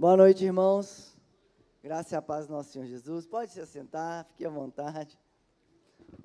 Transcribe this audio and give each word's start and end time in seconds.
Boa 0.00 0.16
noite, 0.16 0.46
irmãos. 0.46 1.14
Graça 1.82 2.14
e 2.14 2.16
a 2.16 2.22
paz 2.22 2.46
do 2.46 2.54
nosso 2.54 2.72
Senhor 2.72 2.86
Jesus. 2.86 3.26
Pode 3.26 3.52
se 3.52 3.60
assentar, 3.60 4.24
fique 4.24 4.46
à 4.46 4.48
vontade. 4.48 5.20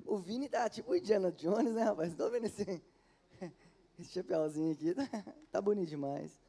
O 0.06 0.16
Vini 0.16 0.48
tá 0.48 0.66
tipo 0.70 0.92
o 0.92 0.96
Indiana 0.96 1.30
Jones, 1.30 1.74
né, 1.74 1.82
rapaz? 1.82 2.10
Estou 2.10 2.30
vendo 2.30 2.46
esse, 2.46 2.82
esse 4.00 4.12
chapéuzinho 4.14 4.72
aqui. 4.72 4.94
Tá 5.52 5.60
bonito 5.60 5.90
demais. 5.90 6.40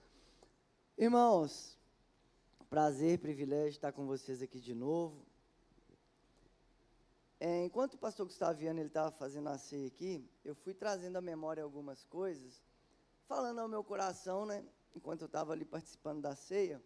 Irmãos, 0.97 1.77
prazer, 2.69 3.19
privilégio 3.19 3.71
estar 3.71 3.91
com 3.91 4.07
vocês 4.07 4.41
aqui 4.41 4.61
de 4.61 4.73
novo. 4.73 5.21
É, 7.41 7.65
enquanto 7.65 7.95
o 7.95 7.97
pastor 7.97 8.25
Gustaviano 8.25 8.79
estava 8.79 9.11
fazendo 9.11 9.49
a 9.49 9.57
ceia 9.57 9.87
aqui, 9.87 10.25
eu 10.45 10.55
fui 10.55 10.73
trazendo 10.73 11.17
à 11.17 11.21
memória 11.21 11.61
algumas 11.61 12.05
coisas, 12.05 12.63
falando 13.27 13.59
ao 13.59 13.67
meu 13.67 13.83
coração, 13.83 14.45
né, 14.45 14.63
enquanto 14.95 15.23
eu 15.23 15.25
estava 15.25 15.51
ali 15.51 15.65
participando 15.65 16.21
da 16.21 16.33
ceia. 16.33 16.81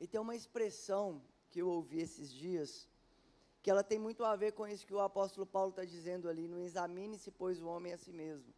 E 0.00 0.06
tem 0.06 0.20
uma 0.20 0.36
expressão 0.36 1.22
que 1.50 1.60
eu 1.60 1.68
ouvi 1.68 2.00
esses 2.00 2.32
dias, 2.32 2.88
que 3.62 3.70
ela 3.70 3.82
tem 3.82 3.98
muito 3.98 4.24
a 4.24 4.36
ver 4.36 4.52
com 4.52 4.66
isso 4.66 4.86
que 4.86 4.94
o 4.94 5.00
apóstolo 5.00 5.46
Paulo 5.46 5.70
está 5.70 5.84
dizendo 5.84 6.28
ali, 6.28 6.46
no 6.46 6.60
examine-se, 6.60 7.30
pois, 7.30 7.60
o 7.60 7.66
homem 7.66 7.92
a 7.92 7.98
si 7.98 8.12
mesmo. 8.12 8.54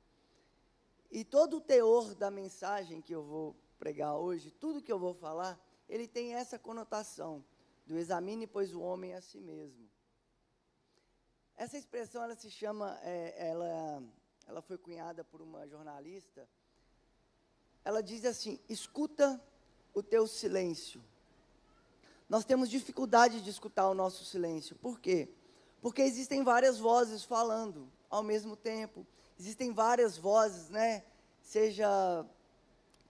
E 1.11 1.25
todo 1.25 1.57
o 1.57 1.61
teor 1.61 2.15
da 2.15 2.31
mensagem 2.31 3.01
que 3.01 3.15
eu 3.15 3.23
vou 3.23 3.57
pregar 3.79 4.17
hoje, 4.17 4.51
tudo 4.51 4.83
que 4.83 4.93
eu 4.93 4.99
vou 4.99 5.15
falar, 5.15 5.59
ele 5.89 6.07
tem 6.07 6.35
essa 6.35 6.59
conotação, 6.59 7.45
do 7.87 7.99
examine, 7.99 8.47
pois, 8.47 8.73
o 8.73 8.81
homem 8.81 9.15
a 9.15 9.21
si 9.21 9.41
mesmo. 9.41 9.91
Essa 11.57 11.77
expressão 11.77 12.23
ela 12.23 12.37
se 12.37 12.51
chama, 12.51 12.99
é, 13.03 13.49
ela, 13.49 14.03
ela 14.47 14.63
foi 14.63 14.79
cunhada 14.79 15.25
por 15.25 15.43
uma 15.43 15.67
jornalista. 15.67 16.49
Ela 17.85 18.03
diz 18.03 18.25
assim: 18.25 18.61
escuta 18.69 19.43
o 19.93 20.03
teu 20.03 20.27
silêncio. 20.27 21.03
Nós 22.31 22.45
temos 22.45 22.71
dificuldade 22.71 23.41
de 23.41 23.51
escutar 23.51 23.89
o 23.89 23.95
nosso 23.95 24.25
silêncio. 24.25 24.77
Por 24.77 25.01
quê? 25.01 25.29
Porque 25.83 26.01
existem 26.01 26.45
várias 26.45 26.79
vozes 26.79 27.25
falando 27.25 27.91
ao 28.09 28.23
mesmo 28.23 28.55
tempo. 28.55 29.05
Existem 29.37 29.73
várias 29.73 30.17
vozes, 30.17 30.71
né? 30.71 31.03
Seja 31.43 32.25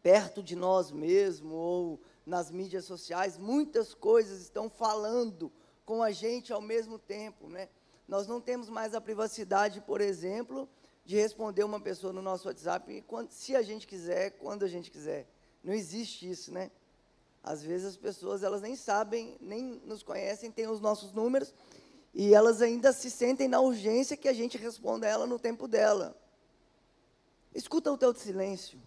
perto 0.03 0.43
de 0.43 0.57
nós 0.57 0.91
mesmos 0.91 1.53
ou 1.53 2.01
nas 2.25 2.51
mídias 2.51 2.87
sociais, 2.87 3.37
muitas 3.37 3.93
coisas 3.93 4.41
estão 4.41 4.71
falando 4.71 5.53
com 5.85 6.03
a 6.03 6.11
gente 6.11 6.51
ao 6.51 6.63
mesmo 6.63 6.99
tempo, 6.99 7.47
né? 7.47 7.69
Nós 8.09 8.27
não 8.27 8.41
temos 8.41 8.71
mais 8.71 8.95
a 8.95 9.03
privacidade, 9.03 9.83
por 9.83 10.01
exemplo, 10.01 10.67
de 11.05 11.17
responder 11.17 11.63
uma 11.63 11.79
pessoa 11.79 12.11
no 12.11 12.23
nosso 12.23 12.49
WhatsApp 12.49 13.05
quando, 13.07 13.31
se 13.33 13.55
a 13.55 13.61
gente 13.61 13.87
quiser, 13.87 14.31
quando 14.39 14.65
a 14.65 14.69
gente 14.69 14.91
quiser. 14.91 15.29
Não 15.63 15.75
existe 15.75 16.31
isso, 16.31 16.51
né? 16.51 16.71
Às 17.43 17.63
vezes 17.63 17.87
as 17.87 17.97
pessoas 17.97 18.43
elas 18.43 18.61
nem 18.61 18.77
sabem, 18.77 19.37
nem 19.41 19.81
nos 19.85 20.03
conhecem, 20.03 20.51
têm 20.51 20.69
os 20.69 20.81
nossos 20.81 21.13
números 21.13 21.55
e 22.13 22.35
elas 22.35 22.61
ainda 22.61 22.93
se 22.93 23.11
sentem 23.11 23.49
na 23.49 23.61
urgência 23.61 24.17
que 24.17 24.29
a 24.29 24.33
gente 24.33 24.59
responda 24.59 25.07
a 25.07 25.11
ela 25.11 25.27
no 25.27 25.39
tempo 25.39 25.67
dela. 25.67 26.17
Escuta 27.55 27.91
o 27.91 27.99
teu 27.99 28.15
silêncio. 28.15 28.81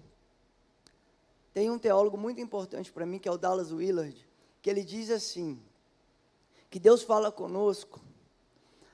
Tem 1.53 1.69
um 1.69 1.77
teólogo 1.77 2.17
muito 2.17 2.41
importante 2.41 2.91
para 2.91 3.05
mim, 3.05 3.19
que 3.19 3.27
é 3.27 3.31
o 3.31 3.37
Dallas 3.37 3.71
Willard, 3.71 4.27
que 4.61 4.69
ele 4.69 4.83
diz 4.83 5.09
assim: 5.09 5.61
que 6.69 6.79
Deus 6.79 7.03
fala 7.03 7.31
conosco 7.31 8.01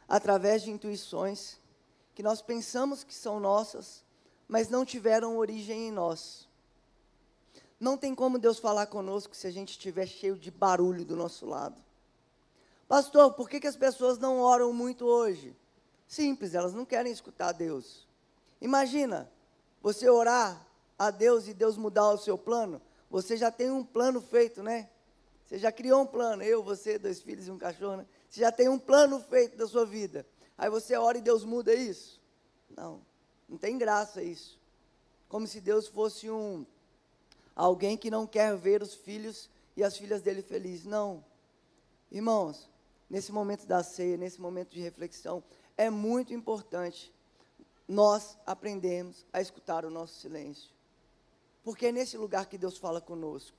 através 0.08 0.64
de 0.64 0.72
intuições 0.72 1.58
que 2.14 2.22
nós 2.22 2.42
pensamos 2.42 3.02
que 3.02 3.14
são 3.14 3.40
nossas, 3.40 4.04
mas 4.46 4.68
não 4.68 4.84
tiveram 4.84 5.38
origem 5.38 5.88
em 5.88 5.92
nós. 5.92 6.49
Não 7.80 7.98
tem 7.98 8.14
como 8.14 8.38
Deus 8.38 8.60
falar 8.60 8.88
conosco 8.88 9.36
se 9.36 9.48
a 9.48 9.52
gente 9.52 9.70
estiver 9.70 10.06
cheio 10.06 10.36
de 10.36 10.52
barulho 10.52 11.06
do 11.06 11.16
nosso 11.16 11.46
lado. 11.46 11.82
Pastor, 12.88 13.34
por 13.34 13.50
que, 13.50 13.60
que 13.60 13.68
as 13.68 13.78
pessoas 13.78 14.18
não 14.18 14.40
oram 14.40 14.74
muito 14.74 15.06
hoje? 15.06 15.56
Simples, 16.08 16.54
elas 16.54 16.74
não 16.74 16.86
querem 16.86 17.12
escutar 17.12 17.52
Deus. 17.52 18.08
Imagina, 18.60 19.32
você 19.82 20.10
orar 20.10 20.66
a 20.98 21.12
Deus 21.12 21.48
e 21.48 21.54
Deus 21.54 21.78
mudar 21.78 22.12
o 22.12 22.18
seu 22.18 22.38
plano. 22.38 22.82
Você 23.10 23.38
já 23.38 23.52
tem 23.52 23.72
um 23.72 23.84
plano 23.84 24.20
feito, 24.20 24.62
né? 24.62 24.90
Você 25.46 25.58
já 25.58 25.72
criou 25.72 26.02
um 26.02 26.06
plano, 26.06 26.44
eu, 26.44 26.62
você, 26.62 27.00
dois 27.00 27.22
filhos 27.22 27.48
e 27.48 27.52
um 27.52 27.58
cachorro, 27.58 27.98
né? 27.98 28.06
Você 28.30 28.42
já 28.42 28.52
tem 28.52 28.68
um 28.68 28.78
plano 28.78 29.20
feito 29.22 29.56
da 29.56 29.68
sua 29.68 29.86
vida. 29.86 30.26
Aí 30.58 30.70
você 30.70 30.96
ora 30.96 31.18
e 31.18 31.22
Deus 31.22 31.46
muda 31.46 31.74
isso? 31.74 32.20
Não. 32.76 33.02
Não 33.48 33.58
tem 33.58 33.78
graça 33.78 34.22
isso. 34.22 34.60
Como 35.28 35.48
se 35.48 35.62
Deus 35.62 35.88
fosse 35.88 36.30
um 36.30 36.66
alguém 37.60 37.98
que 37.98 38.10
não 38.10 38.26
quer 38.26 38.56
ver 38.56 38.82
os 38.82 38.94
filhos 38.94 39.50
e 39.76 39.84
as 39.84 39.98
filhas 39.98 40.22
dele 40.22 40.42
felizes. 40.42 40.86
Não. 40.86 41.24
Irmãos, 42.10 42.70
nesse 43.10 43.34
momento 43.34 43.66
da 43.68 43.84
ceia, 43.84 44.16
nesse 44.16 44.40
momento 44.40 44.70
de 44.70 44.80
reflexão, 44.80 45.44
é 45.78 45.90
muito 45.90 46.34
importante 46.34 47.14
nós 47.86 48.38
aprendermos 48.46 49.26
a 49.34 49.42
escutar 49.42 49.84
o 49.84 49.90
nosso 49.90 50.22
silêncio. 50.22 50.70
Porque 51.62 51.88
é 51.88 51.92
nesse 51.92 52.18
lugar 52.18 52.46
que 52.46 52.58
Deus 52.58 52.78
fala 52.78 53.02
conosco. 53.02 53.58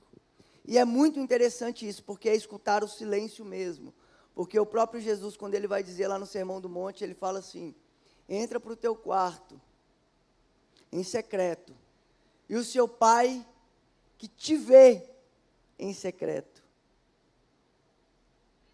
E 0.65 0.79
é 0.79 0.85
muito 0.85 1.19
interessante 1.19 1.87
isso, 1.87 2.03
porque 2.03 2.27
é 2.27 2.35
escutar 2.35 2.83
o 2.83 2.87
silêncio 2.87 3.45
mesmo. 3.45 3.93
Porque 4.33 4.59
o 4.59 4.65
próprio 4.65 4.99
Jesus, 4.99 5.37
quando 5.37 5.53
ele 5.53 5.67
vai 5.67 5.83
dizer 5.83 6.07
lá 6.07 6.17
no 6.17 6.25
Sermão 6.25 6.59
do 6.59 6.69
Monte, 6.69 7.03
ele 7.03 7.13
fala 7.13 7.37
assim: 7.37 7.75
entra 8.27 8.59
para 8.59 8.73
o 8.73 8.75
teu 8.75 8.95
quarto, 8.95 9.61
em 10.91 11.03
secreto, 11.03 11.75
e 12.49 12.55
o 12.55 12.63
seu 12.63 12.87
pai 12.87 13.45
que 14.21 14.27
te 14.27 14.55
vê 14.55 15.03
em 15.79 15.95
secreto, 15.95 16.63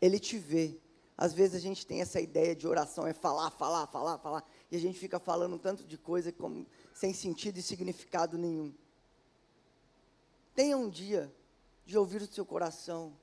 ele 0.01 0.19
te 0.19 0.37
vê. 0.37 0.77
Às 1.17 1.31
vezes 1.31 1.55
a 1.55 1.59
gente 1.59 1.87
tem 1.87 2.01
essa 2.01 2.19
ideia 2.19 2.53
de 2.53 2.67
oração, 2.67 3.07
é 3.07 3.13
falar, 3.13 3.49
falar, 3.51 3.87
falar, 3.87 4.17
falar, 4.17 4.43
e 4.69 4.75
a 4.75 4.79
gente 4.79 4.99
fica 4.99 5.19
falando 5.19 5.57
tanto 5.57 5.85
de 5.85 5.97
coisa 5.97 6.33
como, 6.33 6.67
sem 6.93 7.13
sentido 7.13 7.59
e 7.59 7.61
significado 7.61 8.37
nenhum. 8.37 8.73
Tenha 10.53 10.75
um 10.75 10.89
dia 10.89 11.33
de 11.85 11.97
ouvir 11.97 12.21
o 12.21 12.27
seu 12.27 12.45
coração 12.45 13.15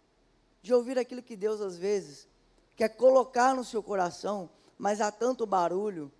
de 0.62 0.72
ouvir 0.72 0.98
aquilo 0.98 1.22
que 1.22 1.36
Deus 1.36 1.60
às 1.60 1.76
vezes 1.76 2.26
quer 2.74 2.88
colocar 2.88 3.54
no 3.54 3.62
seu 3.62 3.82
coração, 3.82 4.48
mas 4.78 4.98
há 4.98 5.12
tanto 5.12 5.44
barulho, 5.44 6.10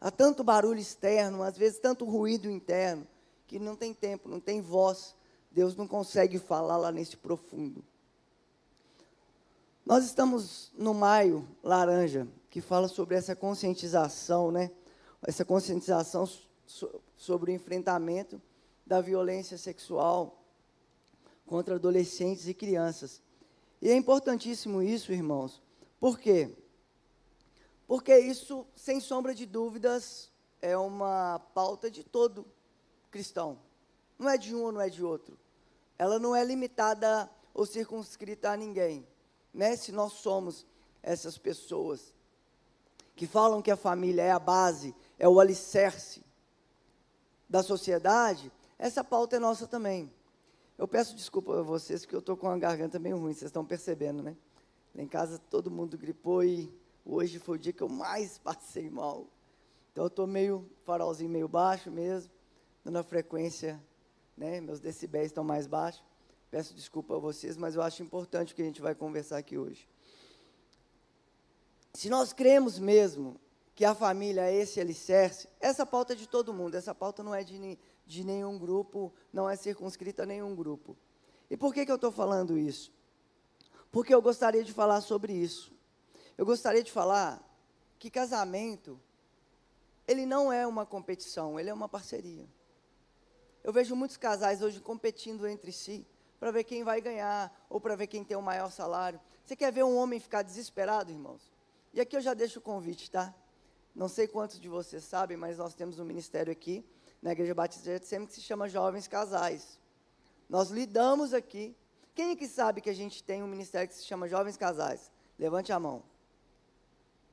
há 0.00 0.08
tanto 0.08 0.44
barulho 0.44 0.78
externo, 0.78 1.42
às 1.42 1.58
vezes 1.58 1.80
tanto 1.80 2.04
ruído 2.04 2.48
interno, 2.48 3.04
que 3.44 3.58
não 3.58 3.74
tem 3.74 3.92
tempo, 3.92 4.28
não 4.28 4.38
tem 4.38 4.60
voz, 4.60 5.16
Deus 5.52 5.76
não 5.76 5.86
consegue 5.86 6.38
falar 6.38 6.76
lá 6.76 6.90
nesse 6.90 7.16
profundo. 7.16 7.84
Nós 9.84 10.04
estamos 10.04 10.72
no 10.78 10.94
maio 10.94 11.46
laranja, 11.62 12.26
que 12.48 12.60
fala 12.60 12.88
sobre 12.88 13.16
essa 13.16 13.34
conscientização, 13.34 14.50
né? 14.50 14.70
Essa 15.22 15.44
conscientização 15.44 16.28
sobre 17.16 17.50
o 17.50 17.54
enfrentamento 17.54 18.40
da 18.86 19.00
violência 19.00 19.58
sexual 19.58 20.42
contra 21.46 21.74
adolescentes 21.74 22.48
e 22.48 22.54
crianças. 22.54 23.20
E 23.80 23.90
é 23.90 23.96
importantíssimo 23.96 24.82
isso, 24.82 25.12
irmãos. 25.12 25.60
Por 26.00 26.18
quê? 26.18 26.56
Porque 27.86 28.16
isso, 28.16 28.66
sem 28.74 29.00
sombra 29.00 29.34
de 29.34 29.44
dúvidas, 29.44 30.30
é 30.62 30.76
uma 30.76 31.40
pauta 31.52 31.90
de 31.90 32.02
todo 32.02 32.46
cristão. 33.10 33.58
Não 34.18 34.30
é 34.30 34.38
de 34.38 34.54
um 34.54 34.62
ou 34.62 34.72
não 34.72 34.80
é 34.80 34.88
de 34.88 35.04
outro. 35.04 35.36
Ela 35.98 36.18
não 36.18 36.34
é 36.34 36.44
limitada 36.44 37.30
ou 37.54 37.66
circunscrita 37.66 38.50
a 38.50 38.56
ninguém. 38.56 39.06
Né? 39.52 39.76
Se 39.76 39.92
nós 39.92 40.14
somos 40.14 40.66
essas 41.02 41.36
pessoas 41.36 42.12
que 43.14 43.26
falam 43.26 43.62
que 43.62 43.70
a 43.70 43.76
família 43.76 44.22
é 44.22 44.30
a 44.30 44.38
base, 44.38 44.94
é 45.18 45.28
o 45.28 45.38
alicerce 45.38 46.24
da 47.48 47.62
sociedade, 47.62 48.50
essa 48.78 49.04
pauta 49.04 49.36
é 49.36 49.38
nossa 49.38 49.66
também. 49.66 50.12
Eu 50.78 50.88
peço 50.88 51.14
desculpa 51.14 51.60
a 51.60 51.62
vocês, 51.62 52.04
que 52.04 52.14
eu 52.14 52.20
estou 52.20 52.36
com 52.36 52.48
a 52.48 52.58
garganta 52.58 52.98
meio 52.98 53.18
ruim, 53.18 53.34
vocês 53.34 53.50
estão 53.50 53.64
percebendo, 53.64 54.22
né? 54.22 54.36
Lá 54.94 55.02
em 55.02 55.06
casa 55.06 55.38
todo 55.38 55.70
mundo 55.70 55.96
gripou 55.96 56.42
e 56.42 56.72
hoje 57.04 57.38
foi 57.38 57.56
o 57.56 57.60
dia 57.60 57.72
que 57.72 57.82
eu 57.82 57.88
mais 57.88 58.38
passei 58.38 58.90
mal. 58.90 59.26
Então 59.92 60.04
eu 60.04 60.08
estou 60.08 60.26
meio, 60.26 60.68
farolzinho 60.84 61.30
meio 61.30 61.46
baixo 61.46 61.90
mesmo, 61.90 62.30
dando 62.82 62.98
a 62.98 63.02
frequência, 63.02 63.80
né? 64.36 64.60
Meus 64.60 64.80
decibéis 64.80 65.26
estão 65.26 65.44
mais 65.44 65.66
baixos. 65.66 66.02
Peço 66.50 66.74
desculpa 66.74 67.16
a 67.16 67.18
vocês, 67.18 67.56
mas 67.56 67.74
eu 67.74 67.82
acho 67.82 68.02
importante 68.02 68.52
o 68.52 68.56
que 68.56 68.62
a 68.62 68.64
gente 68.64 68.82
vai 68.82 68.94
conversar 68.94 69.38
aqui 69.38 69.56
hoje. 69.56 69.88
Se 71.94 72.10
nós 72.10 72.32
cremos 72.32 72.78
mesmo 72.78 73.40
que 73.74 73.84
a 73.84 73.94
família 73.94 74.42
é 74.42 74.54
esse 74.54 74.80
alicerce, 74.80 75.48
essa 75.60 75.86
pauta 75.86 76.12
é 76.12 76.16
de 76.16 76.26
todo 76.26 76.52
mundo, 76.52 76.74
essa 76.74 76.94
pauta 76.94 77.22
não 77.22 77.34
é 77.34 77.42
de 77.42 77.78
de 78.04 78.24
nenhum 78.24 78.58
grupo, 78.58 79.12
não 79.32 79.48
é 79.48 79.56
circunscrita 79.56 80.24
a 80.24 80.26
nenhum 80.26 80.54
grupo. 80.54 80.96
E 81.48 81.56
por 81.56 81.72
que, 81.72 81.86
que 81.86 81.92
eu 81.92 81.96
estou 81.96 82.10
falando 82.10 82.58
isso? 82.58 82.92
Porque 83.90 84.14
eu 84.14 84.20
gostaria 84.20 84.64
de 84.64 84.72
falar 84.72 85.00
sobre 85.00 85.32
isso. 85.32 85.72
Eu 86.36 86.44
gostaria 86.44 86.82
de 86.82 86.90
falar 86.90 87.42
que 87.98 88.10
casamento, 88.10 88.98
ele 90.08 90.26
não 90.26 90.52
é 90.52 90.66
uma 90.66 90.84
competição, 90.84 91.60
ele 91.60 91.70
é 91.70 91.74
uma 91.74 91.88
parceria. 91.88 92.46
Eu 93.62 93.72
vejo 93.72 93.94
muitos 93.94 94.16
casais 94.16 94.62
hoje 94.62 94.80
competindo 94.80 95.46
entre 95.46 95.70
si, 95.70 96.06
para 96.40 96.50
ver 96.50 96.64
quem 96.64 96.82
vai 96.82 97.00
ganhar, 97.00 97.66
ou 97.70 97.80
para 97.80 97.94
ver 97.94 98.08
quem 98.08 98.24
tem 98.24 98.36
o 98.36 98.42
maior 98.42 98.70
salário. 98.70 99.20
Você 99.44 99.54
quer 99.54 99.72
ver 99.72 99.84
um 99.84 99.96
homem 99.96 100.18
ficar 100.18 100.42
desesperado, 100.42 101.10
irmãos? 101.10 101.52
E 101.92 102.00
aqui 102.00 102.16
eu 102.16 102.20
já 102.20 102.34
deixo 102.34 102.58
o 102.58 102.62
convite, 102.62 103.10
tá? 103.10 103.34
Não 103.94 104.08
sei 104.08 104.26
quantos 104.26 104.58
de 104.58 104.68
vocês 104.68 105.04
sabem, 105.04 105.36
mas 105.36 105.58
nós 105.58 105.74
temos 105.74 105.98
um 105.98 106.04
ministério 106.04 106.50
aqui, 106.50 106.84
na 107.20 107.32
Igreja 107.32 107.54
Batista 107.54 107.98
de 107.98 108.26
que 108.26 108.32
se 108.32 108.40
chama 108.40 108.68
Jovens 108.68 109.06
Casais. 109.06 109.78
Nós 110.48 110.70
lidamos 110.70 111.32
aqui. 111.32 111.76
Quem 112.14 112.32
é 112.32 112.36
que 112.36 112.48
sabe 112.48 112.80
que 112.80 112.90
a 112.90 112.94
gente 112.94 113.22
tem 113.22 113.42
um 113.42 113.46
ministério 113.46 113.88
que 113.88 113.94
se 113.94 114.04
chama 114.04 114.28
Jovens 114.28 114.56
Casais? 114.56 115.10
Levante 115.38 115.72
a 115.72 115.78
mão. 115.78 116.02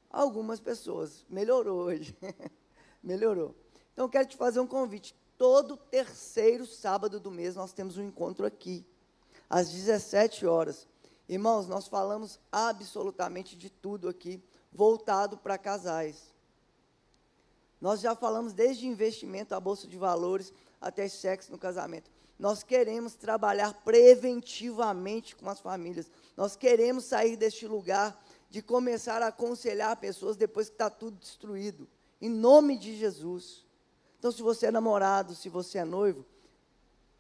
Algumas 0.10 0.60
pessoas. 0.60 1.26
Melhorou 1.28 1.82
hoje. 1.82 2.16
Melhorou. 3.02 3.56
Então, 3.94 4.08
quero 4.08 4.28
te 4.28 4.38
fazer 4.38 4.60
um 4.60 4.68
convite. 4.68 5.16
Todo 5.40 5.78
terceiro 5.78 6.66
sábado 6.66 7.18
do 7.18 7.32
mês 7.32 7.56
nós 7.56 7.72
temos 7.72 7.96
um 7.96 8.04
encontro 8.04 8.46
aqui, 8.46 8.86
às 9.50 9.72
17 9.72 10.46
horas. 10.46 10.86
Irmãos, 11.30 11.66
nós 11.66 11.88
falamos 11.88 12.38
absolutamente 12.52 13.56
de 13.56 13.70
tudo 13.70 14.10
aqui, 14.10 14.44
voltado 14.70 15.38
para 15.38 15.58
casais. 15.58 16.36
Nós 17.80 18.02
já 18.02 18.14
falamos 18.14 18.52
desde 18.52 18.86
investimento, 18.86 19.56
a 19.56 19.62
bolsa 19.62 19.88
de 19.88 19.98
valores, 19.98 20.52
até 20.82 21.08
sexo 21.08 21.54
no 21.54 21.58
casamento. 21.58 22.12
Nós 22.38 22.62
queremos 22.62 23.16
trabalhar 23.16 23.74
preventivamente 23.86 25.38
com 25.38 25.50
as 25.50 25.62
famílias. 25.62 26.12
Nós 26.36 26.58
queremos 26.58 27.06
sair 27.06 27.38
deste 27.38 27.66
lugar 27.66 28.22
de 28.50 28.62
começar 28.62 29.22
a 29.22 29.28
aconselhar 29.28 29.96
pessoas 29.96 30.36
depois 30.36 30.68
que 30.68 30.76
está 30.76 30.90
tudo 30.90 31.16
destruído. 31.16 31.88
Em 32.20 32.30
nome 32.30 32.78
de 32.78 32.98
Jesus. 32.98 33.69
Então, 34.20 34.32
se 34.32 34.42
você 34.42 34.66
é 34.66 34.72
namorado, 34.72 35.34
se 35.34 35.48
você 35.48 35.78
é 35.78 35.86
noivo, 35.86 36.26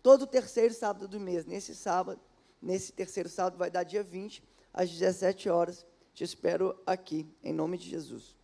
todo 0.03 0.27
terceiro 0.27 0.73
sábado 0.73 1.07
do 1.07 1.19
mês, 1.19 1.45
nesse 1.45 1.73
sábado, 1.73 2.19
nesse 2.61 2.91
terceiro 2.91 3.29
sábado, 3.29 3.57
vai 3.57 3.71
dar 3.71 3.83
dia 3.83 4.03
20, 4.03 4.43
às 4.73 4.89
17 4.89 5.49
horas. 5.49 5.85
Te 6.13 6.25
espero 6.25 6.77
aqui, 6.85 7.25
em 7.41 7.53
nome 7.53 7.77
de 7.77 7.89
Jesus. 7.89 8.35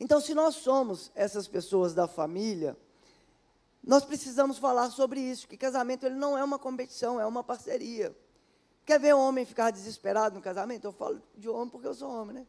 Então, 0.00 0.20
se 0.20 0.34
nós 0.34 0.56
somos 0.56 1.12
essas 1.14 1.46
pessoas 1.46 1.94
da 1.94 2.08
família, 2.08 2.76
nós 3.82 4.04
precisamos 4.04 4.58
falar 4.58 4.90
sobre 4.90 5.20
isso, 5.20 5.46
que 5.46 5.56
casamento 5.56 6.04
ele 6.04 6.16
não 6.16 6.36
é 6.36 6.42
uma 6.42 6.58
competição, 6.58 7.20
é 7.20 7.26
uma 7.26 7.44
parceria. 7.44 8.14
Quer 8.84 8.98
ver 8.98 9.14
homem 9.14 9.44
ficar 9.44 9.70
desesperado 9.70 10.34
no 10.34 10.42
casamento? 10.42 10.84
Eu 10.84 10.92
falo 10.92 11.22
de 11.36 11.48
homem 11.48 11.68
porque 11.68 11.86
eu 11.86 11.94
sou 11.94 12.10
homem, 12.10 12.34
né? 12.34 12.46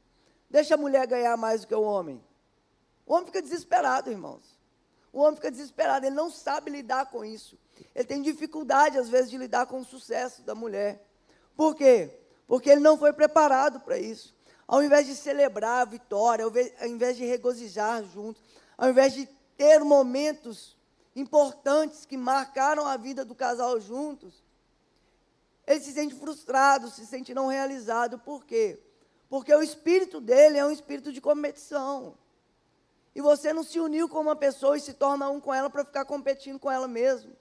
Deixa 0.50 0.74
a 0.74 0.78
mulher 0.78 1.06
ganhar 1.06 1.38
mais 1.38 1.62
do 1.62 1.68
que 1.68 1.76
o 1.76 1.82
homem. 1.82 2.24
O 3.06 3.14
homem 3.14 3.28
fica 3.28 3.42
desesperado, 3.42 4.10
irmãos. 4.10 4.57
O 5.12 5.22
homem 5.22 5.36
fica 5.36 5.52
desesperado, 5.52 6.06
ele 6.06 6.16
não 6.16 6.30
sabe 6.30 6.70
lidar 6.70 7.08
com 7.08 7.24
isso. 7.24 7.58
Ele 7.96 8.06
tem 8.06 8.22
dificuldade, 8.22 8.98
às 8.98 9.10
vezes, 9.10 9.30
de 9.30 9.38
lidar 9.38 9.66
com 9.66 9.80
o 9.80 9.86
sucesso 9.86 10.42
da 10.44 10.54
mulher. 10.54 11.04
Por 11.56 11.76
quê? 11.76 12.20
Porque 12.48 12.70
ele 12.70 12.82
não 12.82 12.98
foi 12.98 13.14
preparado 13.14 13.80
para 13.80 13.98
isso. 13.98 14.36
Ao 14.68 14.84
invés 14.84 15.08
de 15.08 15.16
celebrar 15.16 15.82
a 15.82 15.90
vitória, 15.90 16.46
ao 16.46 16.88
invés 16.88 17.16
de 17.18 17.26
regozijar 17.26 18.04
juntos, 18.04 18.44
ao 18.78 18.90
invés 18.90 19.14
de 19.14 19.26
ter 19.58 19.80
momentos 19.80 20.78
importantes 21.16 22.06
que 22.06 22.18
marcaram 22.18 22.86
a 22.86 22.96
vida 22.96 23.26
do 23.26 23.34
casal 23.34 23.80
juntos, 23.80 24.44
ele 25.66 25.80
se 25.80 25.92
sente 25.92 26.16
frustrado, 26.16 26.90
se 26.90 27.06
sente 27.06 27.34
não 27.34 27.48
realizado. 27.48 28.20
Por 28.20 28.46
quê? 28.46 28.80
Porque 29.30 29.54
o 29.54 29.62
espírito 29.62 30.22
dele 30.22 30.58
é 30.58 30.66
um 30.66 30.72
espírito 30.72 31.12
de 31.12 31.20
competição. 31.20 32.18
E 33.18 33.22
você 33.22 33.52
não 33.52 33.64
se 33.64 33.80
uniu 33.80 34.08
com 34.08 34.20
uma 34.20 34.36
pessoa 34.36 34.78
e 34.78 34.80
se 34.80 34.94
torna 34.94 35.28
um 35.28 35.40
com 35.40 35.52
ela 35.52 35.72
para 35.72 35.84
ficar 35.84 36.06
competindo 36.06 36.60
com 36.60 36.70
ela 36.70 36.88
mesmo. 36.88 37.36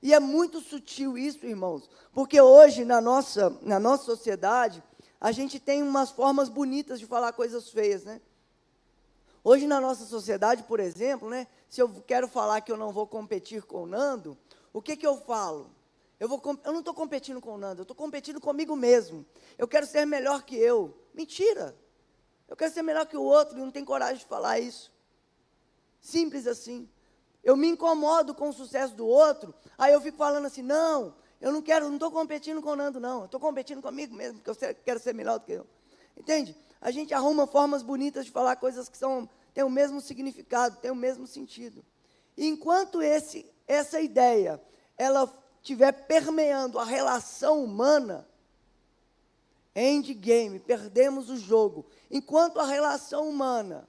E 0.00 0.14
é 0.14 0.18
muito 0.18 0.58
sutil 0.58 1.18
isso, 1.18 1.44
irmãos, 1.44 1.86
porque 2.14 2.40
hoje 2.40 2.82
na 2.82 2.98
nossa, 2.98 3.54
na 3.60 3.78
nossa 3.78 4.04
sociedade, 4.04 4.82
a 5.20 5.32
gente 5.32 5.60
tem 5.60 5.82
umas 5.82 6.10
formas 6.10 6.48
bonitas 6.48 6.98
de 6.98 7.04
falar 7.04 7.34
coisas 7.34 7.68
feias, 7.68 8.04
né? 8.04 8.22
Hoje 9.44 9.66
na 9.66 9.82
nossa 9.82 10.06
sociedade, 10.06 10.62
por 10.62 10.80
exemplo, 10.80 11.28
né, 11.28 11.46
se 11.68 11.82
eu 11.82 12.02
quero 12.06 12.26
falar 12.26 12.62
que 12.62 12.72
eu 12.72 12.76
não 12.78 12.90
vou 12.90 13.06
competir 13.06 13.62
com 13.64 13.82
o 13.82 13.86
Nando, 13.86 14.34
o 14.72 14.80
que, 14.80 14.96
que 14.96 15.06
eu 15.06 15.18
falo? 15.18 15.70
Eu, 16.18 16.26
vou, 16.26 16.40
eu 16.64 16.72
não 16.72 16.78
estou 16.78 16.94
competindo 16.94 17.38
com 17.38 17.52
o 17.52 17.58
Nando, 17.58 17.80
eu 17.80 17.84
estou 17.84 17.94
competindo 17.94 18.40
comigo 18.40 18.74
mesmo. 18.74 19.26
Eu 19.58 19.68
quero 19.68 19.84
ser 19.84 20.06
melhor 20.06 20.42
que 20.42 20.56
eu. 20.56 20.96
Mentira! 21.12 21.76
Eu 22.50 22.56
quero 22.56 22.74
ser 22.74 22.82
melhor 22.82 23.06
que 23.06 23.16
o 23.16 23.22
outro 23.22 23.56
e 23.56 23.60
não 23.60 23.70
tenho 23.70 23.86
coragem 23.86 24.18
de 24.18 24.26
falar 24.26 24.58
isso. 24.58 24.92
Simples 26.00 26.48
assim. 26.48 26.88
Eu 27.44 27.56
me 27.56 27.68
incomodo 27.68 28.34
com 28.34 28.48
o 28.48 28.52
sucesso 28.52 28.92
do 28.94 29.06
outro, 29.06 29.54
aí 29.78 29.92
eu 29.92 30.00
fico 30.00 30.18
falando 30.18 30.46
assim: 30.46 30.60
não, 30.60 31.14
eu 31.40 31.52
não 31.52 31.62
quero, 31.62 31.86
não 31.86 31.94
estou 31.94 32.10
competindo 32.10 32.60
com 32.60 32.70
o 32.70 32.76
Nando, 32.76 32.98
não. 32.98 33.24
Estou 33.24 33.38
competindo 33.38 33.80
comigo 33.80 34.14
mesmo, 34.14 34.40
porque 34.40 34.66
eu 34.66 34.74
quero 34.84 34.98
ser 34.98 35.14
melhor 35.14 35.38
do 35.38 35.46
que 35.46 35.52
eu. 35.52 35.66
Entende? 36.16 36.56
A 36.80 36.90
gente 36.90 37.14
arruma 37.14 37.46
formas 37.46 37.82
bonitas 37.82 38.26
de 38.26 38.32
falar 38.32 38.56
coisas 38.56 38.88
que 38.88 38.98
são, 38.98 39.30
têm 39.54 39.62
o 39.62 39.70
mesmo 39.70 40.00
significado, 40.00 40.76
têm 40.78 40.90
o 40.90 40.96
mesmo 40.96 41.26
sentido. 41.26 41.84
E 42.36 42.46
enquanto 42.48 43.00
esse, 43.00 43.48
essa 43.66 44.00
ideia 44.00 44.60
ela 44.98 45.32
estiver 45.62 45.92
permeando 45.92 46.78
a 46.78 46.84
relação 46.84 47.62
humana, 47.62 48.26
endgame, 49.74 50.58
perdemos 50.58 51.30
o 51.30 51.36
jogo. 51.36 51.86
Enquanto 52.10 52.58
a 52.58 52.64
relação 52.64 53.28
humana, 53.28 53.88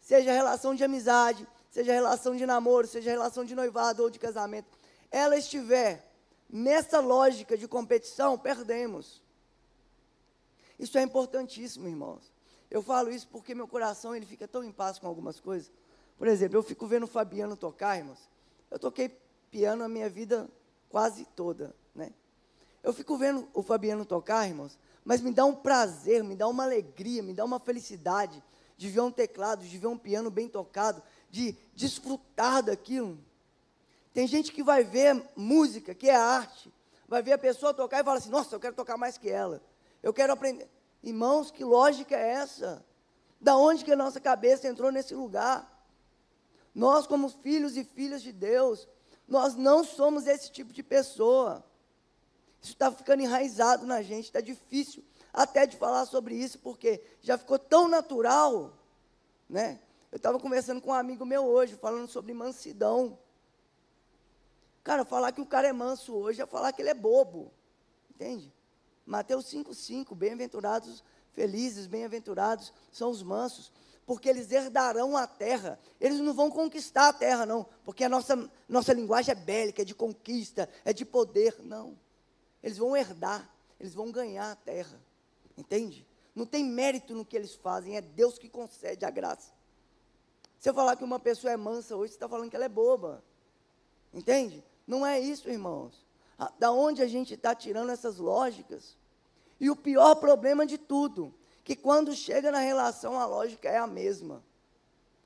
seja 0.00 0.30
a 0.30 0.34
relação 0.34 0.74
de 0.74 0.82
amizade, 0.84 1.46
seja 1.70 1.92
a 1.92 1.94
relação 1.94 2.34
de 2.36 2.44
namoro, 2.46 2.86
seja 2.86 3.10
a 3.10 3.12
relação 3.12 3.44
de 3.44 3.54
noivado 3.54 4.02
ou 4.02 4.10
de 4.10 4.18
casamento, 4.18 4.68
ela 5.10 5.36
estiver 5.36 6.10
nessa 6.48 7.00
lógica 7.00 7.56
de 7.56 7.68
competição, 7.68 8.38
perdemos. 8.38 9.22
Isso 10.78 10.96
é 10.96 11.02
importantíssimo, 11.02 11.88
irmãos. 11.88 12.32
Eu 12.70 12.82
falo 12.82 13.10
isso 13.10 13.28
porque 13.28 13.54
meu 13.54 13.66
coração 13.66 14.14
ele 14.14 14.26
fica 14.26 14.46
tão 14.46 14.62
em 14.62 14.72
paz 14.72 14.98
com 14.98 15.06
algumas 15.06 15.40
coisas. 15.40 15.70
Por 16.16 16.26
exemplo, 16.26 16.58
eu 16.58 16.62
fico 16.62 16.86
vendo 16.86 17.04
o 17.04 17.08
Fabiano 17.08 17.56
tocar, 17.56 17.96
irmãos. 17.96 18.28
Eu 18.70 18.78
toquei 18.78 19.08
piano 19.50 19.84
a 19.84 19.88
minha 19.88 20.08
vida 20.08 20.48
quase 20.88 21.24
toda, 21.24 21.74
né? 21.94 22.12
Eu 22.82 22.92
fico 22.92 23.16
vendo 23.16 23.48
o 23.52 23.62
Fabiano 23.62 24.04
tocar, 24.04 24.46
irmãos, 24.46 24.78
mas 25.08 25.22
me 25.22 25.32
dá 25.32 25.46
um 25.46 25.54
prazer, 25.54 26.22
me 26.22 26.36
dá 26.36 26.46
uma 26.46 26.64
alegria, 26.64 27.22
me 27.22 27.32
dá 27.32 27.42
uma 27.42 27.58
felicidade 27.58 28.44
de 28.76 28.90
ver 28.90 29.00
um 29.00 29.10
teclado, 29.10 29.64
de 29.64 29.78
ver 29.78 29.86
um 29.86 29.96
piano 29.96 30.30
bem 30.30 30.46
tocado, 30.46 31.02
de 31.30 31.56
desfrutar 31.74 32.62
daquilo. 32.62 33.18
Tem 34.12 34.26
gente 34.26 34.52
que 34.52 34.62
vai 34.62 34.84
ver 34.84 35.24
música, 35.34 35.94
que 35.94 36.10
é 36.10 36.14
arte, 36.14 36.70
vai 37.08 37.22
ver 37.22 37.32
a 37.32 37.38
pessoa 37.38 37.72
tocar 37.72 38.02
e 38.02 38.04
fala 38.04 38.18
assim: 38.18 38.28
Nossa, 38.28 38.54
eu 38.54 38.60
quero 38.60 38.74
tocar 38.76 38.98
mais 38.98 39.16
que 39.16 39.30
ela. 39.30 39.62
Eu 40.02 40.12
quero 40.12 40.34
aprender. 40.34 40.68
Irmãos, 41.02 41.50
que 41.50 41.64
lógica 41.64 42.14
é 42.14 42.32
essa? 42.32 42.84
Da 43.40 43.56
onde 43.56 43.86
que 43.86 43.92
a 43.92 43.96
nossa 43.96 44.20
cabeça 44.20 44.68
entrou 44.68 44.92
nesse 44.92 45.14
lugar? 45.14 45.88
Nós, 46.74 47.06
como 47.06 47.30
filhos 47.30 47.78
e 47.78 47.82
filhas 47.82 48.20
de 48.20 48.30
Deus, 48.30 48.86
nós 49.26 49.54
não 49.54 49.82
somos 49.84 50.26
esse 50.26 50.52
tipo 50.52 50.70
de 50.70 50.82
pessoa. 50.82 51.64
Isso 52.62 52.72
está 52.72 52.90
ficando 52.90 53.22
enraizado 53.22 53.86
na 53.86 54.02
gente, 54.02 54.26
está 54.26 54.40
difícil 54.40 55.04
até 55.32 55.66
de 55.66 55.76
falar 55.76 56.06
sobre 56.06 56.34
isso, 56.34 56.58
porque 56.58 57.02
já 57.20 57.38
ficou 57.38 57.58
tão 57.58 57.88
natural, 57.88 58.72
né? 59.48 59.78
Eu 60.10 60.16
estava 60.16 60.38
conversando 60.38 60.80
com 60.80 60.90
um 60.90 60.94
amigo 60.94 61.24
meu 61.24 61.44
hoje, 61.44 61.76
falando 61.76 62.08
sobre 62.08 62.32
mansidão. 62.32 63.18
Cara, 64.82 65.04
falar 65.04 65.32
que 65.32 65.40
o 65.40 65.46
cara 65.46 65.68
é 65.68 65.72
manso 65.72 66.14
hoje 66.14 66.40
é 66.40 66.46
falar 66.46 66.72
que 66.72 66.80
ele 66.80 66.88
é 66.88 66.94
bobo, 66.94 67.52
entende? 68.10 68.52
Mateus 69.04 69.44
5,5, 69.46 70.14
bem-aventurados, 70.14 71.04
felizes, 71.32 71.86
bem-aventurados 71.86 72.72
são 72.90 73.10
os 73.10 73.22
mansos, 73.22 73.70
porque 74.06 74.28
eles 74.28 74.50
herdarão 74.50 75.16
a 75.16 75.26
terra. 75.26 75.78
Eles 76.00 76.18
não 76.20 76.32
vão 76.32 76.50
conquistar 76.50 77.08
a 77.08 77.12
terra, 77.12 77.44
não, 77.44 77.66
porque 77.84 78.04
a 78.04 78.08
nossa, 78.08 78.50
nossa 78.66 78.92
linguagem 78.92 79.32
é 79.32 79.34
bélica, 79.34 79.82
é 79.82 79.84
de 79.84 79.94
conquista, 79.94 80.68
é 80.84 80.92
de 80.92 81.04
poder, 81.04 81.56
não. 81.62 81.98
Eles 82.62 82.78
vão 82.78 82.96
herdar, 82.96 83.48
eles 83.78 83.94
vão 83.94 84.10
ganhar 84.10 84.52
a 84.52 84.56
terra. 84.56 85.00
Entende? 85.56 86.06
Não 86.34 86.46
tem 86.46 86.64
mérito 86.64 87.14
no 87.14 87.24
que 87.24 87.36
eles 87.36 87.54
fazem, 87.54 87.96
é 87.96 88.00
Deus 88.00 88.38
que 88.38 88.48
concede 88.48 89.04
a 89.04 89.10
graça. 89.10 89.52
Se 90.58 90.68
eu 90.68 90.74
falar 90.74 90.96
que 90.96 91.04
uma 91.04 91.18
pessoa 91.18 91.52
é 91.52 91.56
mansa 91.56 91.96
hoje, 91.96 92.12
você 92.12 92.16
está 92.16 92.28
falando 92.28 92.50
que 92.50 92.56
ela 92.56 92.64
é 92.64 92.68
boba. 92.68 93.22
Entende? 94.12 94.64
Não 94.86 95.04
é 95.04 95.20
isso, 95.20 95.48
irmãos. 95.48 96.06
Da 96.58 96.70
onde 96.72 97.02
a 97.02 97.06
gente 97.06 97.34
está 97.34 97.54
tirando 97.54 97.90
essas 97.90 98.18
lógicas? 98.18 98.96
E 99.60 99.70
o 99.70 99.76
pior 99.76 100.14
problema 100.16 100.64
de 100.66 100.78
tudo, 100.78 101.34
que 101.64 101.76
quando 101.76 102.14
chega 102.14 102.50
na 102.50 102.60
relação, 102.60 103.18
a 103.18 103.26
lógica 103.26 103.68
é 103.68 103.76
a 103.76 103.86
mesma. 103.86 104.42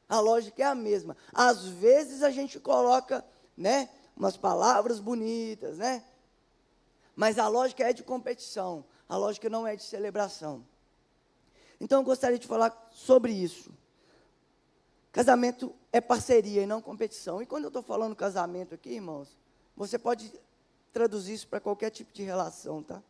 A 0.09 0.21
lógica 0.21 0.63
é 0.63 0.67
a 0.67 0.75
mesma. 0.75 1.17
Às 1.33 1.67
vezes 1.67 2.23
a 2.23 2.31
gente 2.31 2.59
coloca, 2.59 3.25
né, 3.57 3.89
umas 4.17 4.37
palavras 4.37 5.01
bonitas, 5.01 5.79
né? 5.79 6.05
Mas 7.15 7.39
a 7.39 7.49
lógica 7.49 7.85
é 7.85 7.93
de 7.93 8.03
competição, 8.03 8.85
a 9.09 9.17
lógica 9.17 9.49
não 9.51 9.67
é 9.67 9.77
de 9.77 9.83
celebração. 9.83 10.65
Então 11.81 12.01
eu 12.01 12.05
gostaria 12.05 12.39
de 12.39 12.47
falar 12.47 12.89
sobre 12.91 13.33
isso. 13.33 13.73
Casamento 15.11 15.75
é 15.93 16.01
parceria 16.01 16.63
e 16.63 16.67
não 16.67 16.81
competição. 16.81 17.43
E 17.43 17.47
quando 17.47 17.65
eu 17.65 17.69
estou 17.69 17.83
falando 17.83 18.17
casamento 18.17 18.75
aqui, 18.75 18.91
irmãos, 18.91 19.37
você 19.77 19.99
pode 19.99 20.33
traduzir 20.93 21.35
isso 21.35 21.49
para 21.49 21.61
qualquer 21.61 21.91
tipo 21.91 22.13
de 22.13 22.23
relação, 22.23 22.83
tá? 22.83 23.03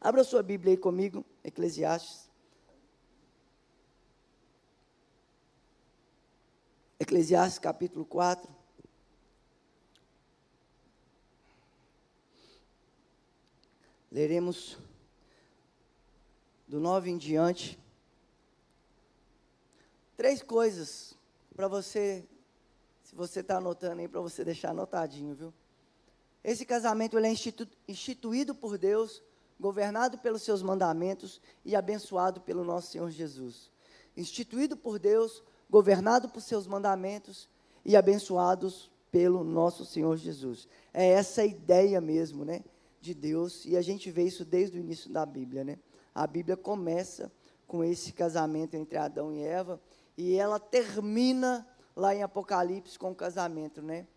Abra 0.00 0.24
sua 0.24 0.42
Bíblia 0.42 0.72
aí 0.72 0.76
comigo, 0.76 1.24
Eclesiastes. 1.42 2.30
Eclesiastes 6.98 7.58
capítulo 7.58 8.04
4. 8.06 8.55
Leremos 14.16 14.78
do 16.66 16.80
9 16.80 17.10
em 17.10 17.18
diante. 17.18 17.78
Três 20.16 20.42
coisas 20.42 21.14
para 21.54 21.68
você, 21.68 22.24
se 23.02 23.14
você 23.14 23.40
está 23.40 23.58
anotando 23.58 24.00
aí, 24.00 24.08
para 24.08 24.22
você 24.22 24.42
deixar 24.42 24.70
anotadinho, 24.70 25.34
viu? 25.34 25.52
Esse 26.42 26.64
casamento 26.64 27.18
ele 27.18 27.26
é 27.26 27.30
institu 27.30 27.68
instituído 27.86 28.54
por 28.54 28.78
Deus, 28.78 29.22
governado 29.60 30.16
pelos 30.16 30.40
seus 30.40 30.62
mandamentos 30.62 31.38
e 31.62 31.76
abençoado 31.76 32.40
pelo 32.40 32.64
nosso 32.64 32.92
Senhor 32.92 33.10
Jesus. 33.10 33.70
Instituído 34.16 34.78
por 34.78 34.98
Deus, 34.98 35.44
governado 35.68 36.30
por 36.30 36.40
seus 36.40 36.66
mandamentos 36.66 37.50
e 37.84 37.94
abençoados 37.94 38.90
pelo 39.12 39.44
nosso 39.44 39.84
Senhor 39.84 40.16
Jesus. 40.16 40.66
É 40.94 41.06
essa 41.06 41.42
a 41.42 41.46
ideia 41.46 42.00
mesmo, 42.00 42.46
né, 42.46 42.64
de 43.06 43.14
Deus, 43.14 43.64
e 43.64 43.76
a 43.76 43.82
gente 43.82 44.10
vê 44.10 44.24
isso 44.24 44.44
desde 44.44 44.76
o 44.76 44.80
início 44.80 45.10
da 45.10 45.24
Bíblia, 45.24 45.62
né? 45.62 45.78
A 46.12 46.26
Bíblia 46.26 46.56
começa 46.56 47.30
com 47.66 47.84
esse 47.84 48.12
casamento 48.12 48.74
entre 48.74 48.98
Adão 48.98 49.32
e 49.32 49.42
Eva, 49.42 49.80
e 50.16 50.34
ela 50.34 50.58
termina 50.58 51.66
lá 51.94 52.14
em 52.14 52.22
Apocalipse 52.22 52.98
com 52.98 53.12
o 53.12 53.14
casamento, 53.14 53.80
né? 53.80 54.08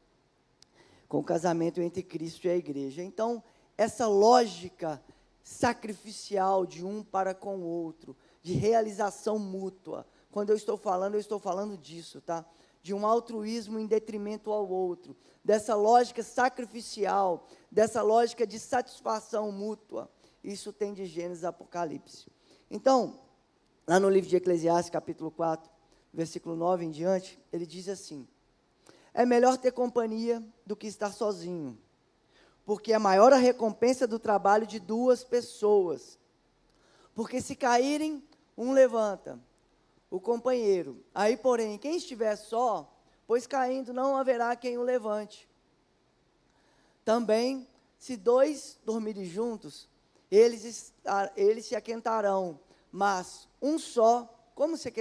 Com 1.08 1.20
o 1.20 1.24
casamento 1.24 1.80
entre 1.82 2.02
Cristo 2.02 2.48
e 2.48 2.50
a 2.50 2.56
igreja. 2.56 3.04
Então, 3.04 3.44
essa 3.78 4.08
lógica 4.08 5.02
sacrificial 5.44 6.66
de 6.66 6.84
um 6.84 7.04
para 7.04 7.36
com 7.36 7.58
o 7.58 7.64
outro, 7.64 8.16
de 8.42 8.54
realização 8.54 9.38
mútua, 9.38 10.06
quando 10.32 10.50
eu 10.50 10.56
estou 10.56 10.78
falando, 10.78 11.14
eu 11.14 11.20
estou 11.20 11.40
falando 11.40 11.78
disso, 11.78 12.22
tá? 12.22 12.46
De 12.82 12.94
um 12.94 13.06
altruísmo 13.06 13.78
em 13.78 13.86
detrimento 13.86 14.52
ao 14.52 14.70
outro, 14.70 15.16
dessa 15.44 15.76
lógica 15.76 16.24
sacrificial, 16.24 17.48
dessa 17.70 18.02
lógica 18.02 18.48
de 18.48 18.58
satisfação 18.58 19.52
mútua. 19.52 20.10
Isso 20.44 20.72
tem 20.72 20.94
de 20.94 21.06
Gênesis 21.06 21.44
Apocalipse. 21.44 22.28
Então, 22.72 23.20
lá 23.86 24.00
no 24.00 24.10
livro 24.10 24.30
de 24.30 24.38
Eclesiastes, 24.38 24.90
capítulo 24.90 25.30
4, 25.32 25.70
versículo 26.14 26.56
9 26.56 26.86
em 26.86 26.92
diante, 26.92 27.40
ele 27.52 27.66
diz 27.66 27.90
assim: 27.90 28.28
É 29.14 29.26
melhor 29.26 29.58
ter 29.58 29.72
companhia 29.72 30.44
do 30.66 30.76
que 30.76 30.88
estar 30.88 31.12
sozinho, 31.12 31.78
porque 32.66 32.94
é 32.94 33.00
maior 33.00 33.34
a 33.34 33.38
recompensa 33.38 34.08
do 34.08 34.20
trabalho 34.20 34.66
de 34.66 34.80
duas 34.80 35.24
pessoas. 35.24 36.18
Porque 37.14 37.42
se 37.42 37.56
caírem, 37.56 38.24
um 38.58 38.72
levanta, 38.72 39.40
o 40.10 40.20
companheiro. 40.20 41.04
Aí, 41.14 41.38
porém, 41.38 41.78
quem 41.78 41.98
estiver 41.98 42.36
só, 42.36 42.92
pois 43.28 43.46
caindo 43.46 43.94
não 43.94 44.16
haverá 44.16 44.56
quem 44.56 44.78
o 44.78 44.84
levante. 44.84 45.48
Também, 47.06 47.68
se 47.98 48.16
dois 48.16 48.80
dormirem 48.86 49.26
juntos, 49.26 49.90
eles, 50.30 50.94
eles 51.36 51.66
se 51.66 51.76
aquentarão, 51.76 52.60
mas 52.92 53.48
um 53.62 53.78
só, 53.78 54.28
como 54.56 54.78
se, 54.78 54.92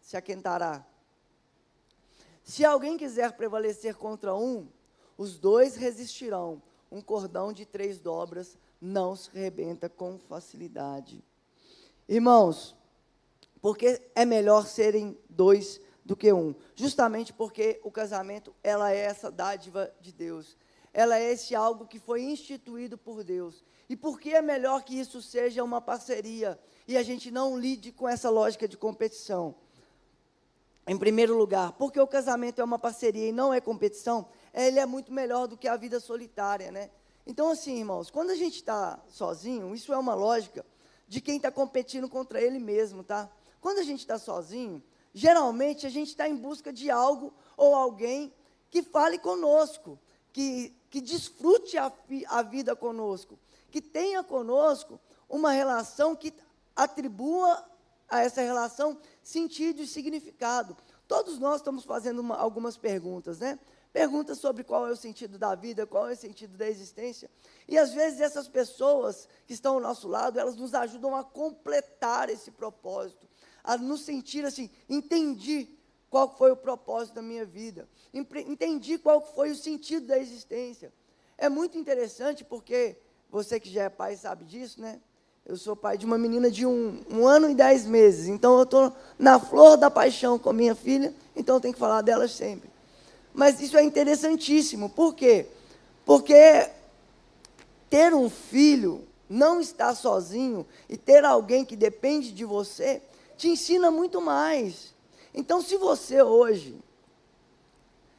se 0.00 0.16
aquentará? 0.16 0.84
Se 2.42 2.64
alguém 2.64 2.96
quiser 2.96 3.32
prevalecer 3.32 3.94
contra 3.94 4.34
um, 4.34 4.68
os 5.16 5.38
dois 5.38 5.76
resistirão. 5.76 6.60
Um 6.90 7.00
cordão 7.00 7.52
de 7.52 7.64
três 7.64 7.98
dobras 7.98 8.58
não 8.80 9.14
se 9.14 9.30
rebenta 9.30 9.88
com 9.88 10.18
facilidade. 10.18 11.24
Irmãos, 12.08 12.76
porque 13.62 14.02
é 14.16 14.24
melhor 14.24 14.66
serem 14.66 15.16
dois 15.30 15.80
do 16.04 16.16
que 16.16 16.32
um. 16.32 16.52
Justamente 16.74 17.32
porque 17.32 17.80
o 17.84 17.92
casamento, 17.92 18.52
ela 18.62 18.92
é 18.92 18.98
essa 18.98 19.30
dádiva 19.30 19.90
de 20.00 20.12
Deus. 20.12 20.58
Ela 20.92 21.18
é 21.18 21.32
esse 21.32 21.54
algo 21.54 21.86
que 21.86 22.00
foi 22.00 22.22
instituído 22.22 22.98
por 22.98 23.22
Deus. 23.22 23.64
E 23.88 23.96
por 23.96 24.20
que 24.20 24.34
é 24.34 24.42
melhor 24.42 24.82
que 24.82 24.98
isso 24.98 25.22
seja 25.22 25.62
uma 25.62 25.80
parceria 25.80 26.58
e 26.88 26.96
a 26.96 27.02
gente 27.02 27.30
não 27.30 27.56
lide 27.56 27.92
com 27.92 28.08
essa 28.08 28.28
lógica 28.28 28.66
de 28.66 28.76
competição? 28.76 29.54
Em 30.84 30.98
primeiro 30.98 31.36
lugar, 31.36 31.72
porque 31.72 32.00
o 32.00 32.06
casamento 32.06 32.60
é 32.60 32.64
uma 32.64 32.78
parceria 32.78 33.28
e 33.28 33.32
não 33.32 33.54
é 33.54 33.60
competição, 33.60 34.26
ele 34.52 34.80
é 34.80 34.86
muito 34.86 35.12
melhor 35.12 35.46
do 35.46 35.56
que 35.56 35.68
a 35.68 35.76
vida 35.76 36.00
solitária, 36.00 36.72
né? 36.72 36.90
Então, 37.24 37.52
assim, 37.52 37.78
irmãos, 37.78 38.10
quando 38.10 38.30
a 38.30 38.34
gente 38.34 38.56
está 38.56 38.98
sozinho, 39.08 39.72
isso 39.72 39.92
é 39.92 39.96
uma 39.98 40.14
lógica 40.14 40.66
de 41.06 41.20
quem 41.20 41.36
está 41.36 41.52
competindo 41.52 42.08
contra 42.08 42.40
ele 42.40 42.58
mesmo, 42.58 43.04
tá? 43.04 43.30
Quando 43.62 43.78
a 43.78 43.84
gente 43.84 44.00
está 44.00 44.18
sozinho, 44.18 44.82
geralmente 45.14 45.86
a 45.86 45.88
gente 45.88 46.08
está 46.08 46.28
em 46.28 46.34
busca 46.34 46.72
de 46.72 46.90
algo 46.90 47.32
ou 47.56 47.76
alguém 47.76 48.34
que 48.68 48.82
fale 48.82 49.18
conosco, 49.18 49.96
que, 50.32 50.74
que 50.90 51.00
desfrute 51.00 51.78
a, 51.78 51.92
a 52.28 52.42
vida 52.42 52.74
conosco, 52.74 53.38
que 53.70 53.80
tenha 53.80 54.24
conosco 54.24 55.00
uma 55.28 55.52
relação 55.52 56.16
que 56.16 56.34
atribua 56.74 57.64
a 58.08 58.22
essa 58.22 58.42
relação 58.42 58.98
sentido 59.22 59.80
e 59.80 59.86
significado. 59.86 60.76
Todos 61.06 61.38
nós 61.38 61.60
estamos 61.60 61.84
fazendo 61.84 62.18
uma, 62.18 62.34
algumas 62.34 62.76
perguntas, 62.76 63.38
né? 63.38 63.60
Perguntas 63.92 64.38
sobre 64.38 64.64
qual 64.64 64.88
é 64.88 64.90
o 64.90 64.96
sentido 64.96 65.38
da 65.38 65.54
vida, 65.54 65.86
qual 65.86 66.08
é 66.08 66.14
o 66.14 66.16
sentido 66.16 66.56
da 66.56 66.66
existência. 66.68 67.30
E 67.68 67.78
às 67.78 67.92
vezes 67.92 68.20
essas 68.20 68.48
pessoas 68.48 69.28
que 69.46 69.52
estão 69.52 69.74
ao 69.74 69.80
nosso 69.80 70.08
lado, 70.08 70.40
elas 70.40 70.56
nos 70.56 70.74
ajudam 70.74 71.14
a 71.14 71.22
completar 71.22 72.28
esse 72.28 72.50
propósito, 72.50 73.28
a 73.64 73.76
nos 73.76 74.02
sentir 74.02 74.44
assim, 74.44 74.70
entendi 74.88 75.68
qual 76.10 76.36
foi 76.36 76.50
o 76.52 76.56
propósito 76.56 77.14
da 77.14 77.22
minha 77.22 77.44
vida, 77.44 77.88
entendi 78.12 78.98
qual 78.98 79.20
foi 79.20 79.50
o 79.50 79.56
sentido 79.56 80.06
da 80.06 80.18
existência. 80.18 80.92
É 81.38 81.48
muito 81.48 81.78
interessante 81.78 82.44
porque 82.44 82.96
você 83.30 83.58
que 83.58 83.70
já 83.70 83.84
é 83.84 83.88
pai 83.88 84.16
sabe 84.16 84.44
disso, 84.44 84.80
né? 84.80 85.00
Eu 85.44 85.56
sou 85.56 85.74
pai 85.74 85.98
de 85.98 86.06
uma 86.06 86.16
menina 86.16 86.50
de 86.50 86.64
um, 86.64 87.02
um 87.10 87.26
ano 87.26 87.50
e 87.50 87.54
dez 87.54 87.84
meses, 87.84 88.28
então 88.28 88.56
eu 88.58 88.62
estou 88.62 88.94
na 89.18 89.40
flor 89.40 89.76
da 89.76 89.90
paixão 89.90 90.38
com 90.38 90.50
a 90.50 90.52
minha 90.52 90.74
filha, 90.74 91.12
então 91.34 91.56
eu 91.56 91.60
tenho 91.60 91.74
que 91.74 91.80
falar 91.80 92.02
dela 92.02 92.28
sempre. 92.28 92.70
Mas 93.34 93.60
isso 93.60 93.76
é 93.76 93.82
interessantíssimo, 93.82 94.88
por 94.90 95.14
quê? 95.14 95.46
Porque 96.04 96.70
ter 97.88 98.14
um 98.14 98.30
filho, 98.30 99.06
não 99.28 99.60
estar 99.60 99.94
sozinho 99.94 100.66
e 100.88 100.96
ter 100.96 101.24
alguém 101.24 101.64
que 101.64 101.74
depende 101.74 102.32
de 102.32 102.44
você, 102.44 103.02
te 103.36 103.48
ensina 103.48 103.90
muito 103.90 104.20
mais. 104.20 104.94
Então, 105.34 105.62
se 105.62 105.76
você 105.76 106.22
hoje 106.22 106.78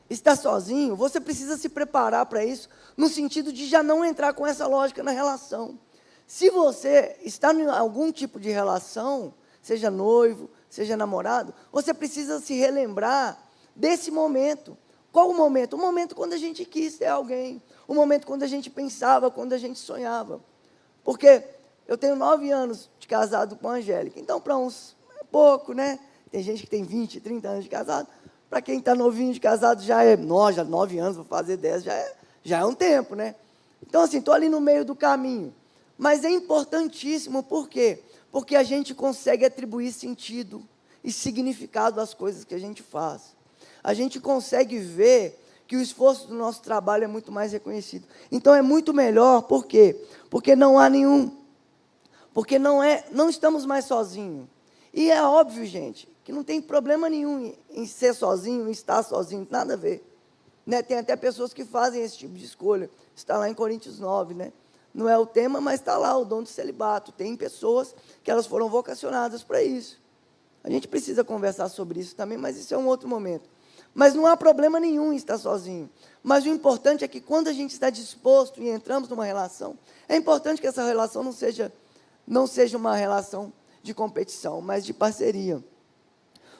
está 0.09 0.35
sozinho, 0.35 0.95
você 0.95 1.19
precisa 1.19 1.57
se 1.57 1.69
preparar 1.69 2.25
para 2.25 2.43
isso, 2.43 2.69
no 2.95 3.07
sentido 3.09 3.51
de 3.51 3.67
já 3.67 3.81
não 3.81 4.03
entrar 4.03 4.33
com 4.33 4.45
essa 4.45 4.67
lógica 4.67 5.03
na 5.03 5.11
relação. 5.11 5.79
Se 6.27 6.49
você 6.49 7.17
está 7.21 7.53
em 7.53 7.67
algum 7.67 8.11
tipo 8.11 8.39
de 8.39 8.49
relação, 8.49 9.33
seja 9.61 9.89
noivo, 9.89 10.49
seja 10.69 10.97
namorado, 10.97 11.53
você 11.71 11.93
precisa 11.93 12.39
se 12.39 12.53
relembrar 12.53 13.37
desse 13.75 14.11
momento. 14.11 14.77
Qual 15.11 15.29
o 15.29 15.35
momento? 15.35 15.73
O 15.73 15.79
momento 15.79 16.15
quando 16.15 16.33
a 16.33 16.37
gente 16.37 16.65
quis 16.65 16.97
ter 16.97 17.07
alguém, 17.07 17.61
o 17.87 17.93
momento 17.93 18.25
quando 18.25 18.43
a 18.43 18.47
gente 18.47 18.69
pensava, 18.69 19.29
quando 19.29 19.53
a 19.53 19.57
gente 19.57 19.77
sonhava. 19.77 20.41
Porque 21.03 21.43
eu 21.87 21.97
tenho 21.97 22.15
nove 22.15 22.49
anos 22.49 22.89
de 22.97 23.07
casado 23.07 23.55
com 23.55 23.67
a 23.69 23.73
Angélica, 23.73 24.19
então 24.19 24.39
para 24.39 24.57
uns 24.57 24.95
pouco, 25.33 25.73
né? 25.73 25.97
Tem 26.31 26.43
gente 26.43 26.61
que 26.61 26.69
tem 26.69 26.83
20, 26.83 27.19
30 27.19 27.47
anos 27.49 27.63
de 27.63 27.69
casado. 27.69 28.07
Para 28.47 28.61
quem 28.61 28.77
está 28.77 28.93
novinho 28.93 29.33
de 29.33 29.39
casado, 29.39 29.81
já 29.81 30.03
é, 30.03 30.15
nós, 30.15 30.55
já 30.55 30.63
nove 30.63 30.99
anos, 30.99 31.15
vou 31.17 31.25
fazer 31.25 31.57
dez, 31.57 31.83
já 31.83 31.93
é, 31.93 32.15
já 32.43 32.59
é 32.59 32.65
um 32.65 32.75
tempo, 32.75 33.15
né? 33.15 33.33
Então, 33.81 34.03
assim, 34.03 34.19
estou 34.19 34.33
ali 34.33 34.47
no 34.47 34.61
meio 34.61 34.85
do 34.85 34.95
caminho. 34.95 35.51
Mas 35.97 36.23
é 36.23 36.29
importantíssimo, 36.29 37.41
por 37.41 37.67
quê? 37.67 37.99
Porque 38.31 38.55
a 38.55 38.61
gente 38.61 38.93
consegue 38.93 39.43
atribuir 39.43 39.91
sentido 39.91 40.63
e 41.03 41.11
significado 41.11 41.99
às 41.99 42.13
coisas 42.13 42.43
que 42.43 42.53
a 42.53 42.59
gente 42.59 42.83
faz. 42.83 43.35
A 43.83 43.93
gente 43.93 44.19
consegue 44.19 44.77
ver 44.77 45.39
que 45.67 45.75
o 45.75 45.81
esforço 45.81 46.27
do 46.27 46.35
nosso 46.35 46.61
trabalho 46.61 47.05
é 47.05 47.07
muito 47.07 47.31
mais 47.31 47.51
reconhecido. 47.51 48.07
Então 48.31 48.53
é 48.53 48.61
muito 48.61 48.93
melhor, 48.93 49.41
por 49.41 49.65
quê? 49.65 49.99
Porque 50.29 50.55
não 50.55 50.77
há 50.77 50.89
nenhum 50.89 51.43
porque 52.33 52.57
não 52.57 52.81
é, 52.81 53.05
não 53.11 53.29
estamos 53.29 53.65
mais 53.65 53.85
sozinhos. 53.85 54.47
E 54.93 55.09
é 55.09 55.23
óbvio, 55.23 55.65
gente, 55.65 56.07
que 56.23 56.31
não 56.31 56.43
tem 56.43 56.61
problema 56.61 57.09
nenhum 57.09 57.53
em, 57.71 57.85
ser 57.87 58.13
sozinho, 58.13 58.67
em 58.67 58.71
estar 58.71 59.01
sozinho, 59.01 59.47
nada 59.49 59.73
a 59.73 59.77
ver. 59.77 60.07
Né? 60.65 60.83
Tem 60.83 60.97
até 60.97 61.15
pessoas 61.15 61.53
que 61.53 61.65
fazem 61.65 62.03
esse 62.03 62.17
tipo 62.17 62.35
de 62.35 62.45
escolha. 62.45 62.89
Está 63.15 63.37
lá 63.37 63.49
em 63.49 63.53
Coríntios 63.53 63.99
9, 63.99 64.35
né? 64.35 64.53
Não 64.93 65.09
é 65.09 65.17
o 65.17 65.25
tema, 65.25 65.59
mas 65.59 65.79
está 65.79 65.97
lá 65.97 66.15
o 66.15 66.23
dom 66.23 66.43
de 66.43 66.49
celibato. 66.49 67.11
Tem 67.11 67.35
pessoas 67.35 67.95
que 68.23 68.29
elas 68.29 68.45
foram 68.45 68.69
vocacionadas 68.69 69.43
para 69.43 69.63
isso. 69.63 69.99
A 70.63 70.69
gente 70.69 70.87
precisa 70.87 71.23
conversar 71.23 71.67
sobre 71.69 71.99
isso 71.99 72.15
também, 72.15 72.37
mas 72.37 72.55
isso 72.55 72.73
é 72.73 72.77
um 72.77 72.85
outro 72.85 73.09
momento. 73.09 73.49
Mas 73.93 74.13
não 74.13 74.27
há 74.27 74.37
problema 74.37 74.79
nenhum 74.79 75.11
em 75.11 75.15
estar 75.15 75.39
sozinho. 75.39 75.89
Mas 76.21 76.45
o 76.45 76.49
importante 76.49 77.03
é 77.03 77.07
que 77.07 77.19
quando 77.19 77.47
a 77.47 77.53
gente 77.53 77.71
está 77.71 77.89
disposto 77.89 78.61
e 78.61 78.69
entramos 78.69 79.09
numa 79.09 79.25
relação, 79.25 79.77
é 80.07 80.15
importante 80.15 80.61
que 80.61 80.67
essa 80.67 80.85
relação 80.85 81.23
não 81.23 81.33
seja, 81.33 81.73
não 82.25 82.45
seja 82.47 82.77
uma 82.77 82.95
relação 82.95 83.51
de 83.83 83.93
competição, 83.93 84.61
mas 84.61 84.85
de 84.85 84.93
parceria. 84.93 85.63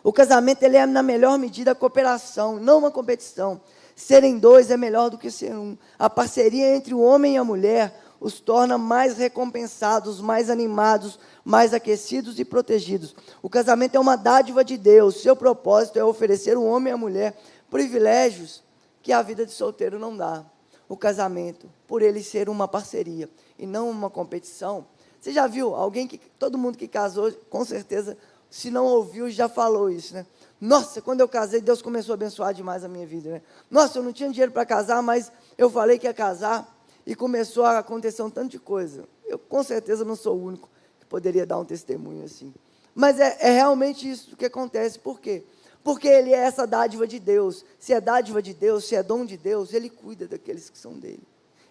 O 0.03 0.11
casamento 0.11 0.61
ele 0.63 0.75
é, 0.75 0.85
na 0.85 1.01
melhor 1.01 1.39
medida, 1.39 1.73
cooperação, 1.73 2.59
não 2.59 2.79
uma 2.79 2.91
competição. 2.91 3.61
Serem 3.95 4.37
dois 4.37 4.69
é 4.69 4.75
melhor 4.75 5.09
do 5.09 5.17
que 5.17 5.31
ser 5.31 5.55
um. 5.55 5.77
A 5.97 6.09
parceria 6.09 6.75
entre 6.75 6.93
o 6.93 6.99
homem 6.99 7.35
e 7.35 7.37
a 7.37 7.43
mulher 7.43 7.97
os 8.19 8.39
torna 8.39 8.77
mais 8.77 9.17
recompensados, 9.17 10.19
mais 10.19 10.49
animados, 10.49 11.19
mais 11.43 11.73
aquecidos 11.73 12.39
e 12.39 12.45
protegidos. 12.45 13.15
O 13.41 13.49
casamento 13.49 13.95
é 13.95 13.99
uma 13.99 14.15
dádiva 14.15 14.63
de 14.63 14.77
Deus. 14.77 15.21
Seu 15.21 15.35
propósito 15.35 15.97
é 15.97 16.03
oferecer 16.03 16.57
ao 16.57 16.63
homem 16.63 16.91
e 16.91 16.93
à 16.93 16.97
mulher 16.97 17.37
privilégios 17.69 18.63
que 19.01 19.11
a 19.11 19.21
vida 19.21 19.45
de 19.45 19.51
solteiro 19.51 19.99
não 19.99 20.15
dá. 20.15 20.45
O 20.87 20.97
casamento, 20.97 21.69
por 21.87 22.01
ele 22.01 22.21
ser 22.21 22.49
uma 22.49 22.67
parceria 22.67 23.29
e 23.57 23.65
não 23.65 23.89
uma 23.89 24.09
competição. 24.09 24.85
Você 25.23 25.31
já 25.31 25.47
viu 25.47 25.73
alguém 25.73 26.05
que 26.05 26.17
todo 26.37 26.57
mundo 26.57 26.77
que 26.77 26.85
casou, 26.85 27.31
com 27.49 27.63
certeza, 27.63 28.17
se 28.49 28.69
não 28.69 28.85
ouviu, 28.85 29.31
já 29.31 29.47
falou 29.47 29.89
isso, 29.89 30.13
né? 30.13 30.25
Nossa, 30.59 31.01
quando 31.01 31.21
eu 31.21 31.29
casei, 31.29 31.61
Deus 31.61 31.81
começou 31.81 32.11
a 32.11 32.15
abençoar 32.15 32.53
demais 32.53 32.83
a 32.83 32.89
minha 32.89 33.07
vida, 33.07 33.29
né? 33.29 33.41
Nossa, 33.71 33.99
eu 33.99 34.03
não 34.03 34.11
tinha 34.11 34.29
dinheiro 34.29 34.51
para 34.51 34.65
casar, 34.65 35.01
mas 35.01 35.31
eu 35.57 35.69
falei 35.69 35.97
que 35.97 36.07
ia 36.07 36.13
casar 36.13 36.77
e 37.05 37.15
começou 37.15 37.63
a 37.63 37.79
acontecer 37.79 38.21
um 38.21 38.29
tanto 38.29 38.51
de 38.51 38.59
coisa. 38.59 39.07
Eu 39.25 39.39
com 39.39 39.63
certeza 39.63 40.03
não 40.03 40.17
sou 40.17 40.37
o 40.37 40.43
único 40.43 40.69
que 40.99 41.05
poderia 41.05 41.45
dar 41.45 41.57
um 41.57 41.63
testemunho 41.63 42.25
assim. 42.25 42.53
Mas 42.93 43.17
é, 43.17 43.37
é 43.39 43.51
realmente 43.51 44.11
isso 44.11 44.35
que 44.35 44.43
acontece. 44.43 44.99
Por 44.99 45.21
quê? 45.21 45.45
Porque 45.85 46.09
ele 46.09 46.33
é 46.33 46.37
essa 46.39 46.67
dádiva 46.67 47.07
de 47.07 47.17
Deus. 47.17 47.63
Se 47.79 47.93
é 47.93 48.01
dádiva 48.01 48.41
de 48.41 48.53
Deus, 48.53 48.83
se 48.83 48.93
é 48.93 49.01
dom 49.01 49.23
de 49.23 49.37
Deus, 49.37 49.73
ele 49.73 49.89
cuida 49.89 50.27
daqueles 50.27 50.69
que 50.69 50.77
são 50.77 50.99
dele. 50.99 51.23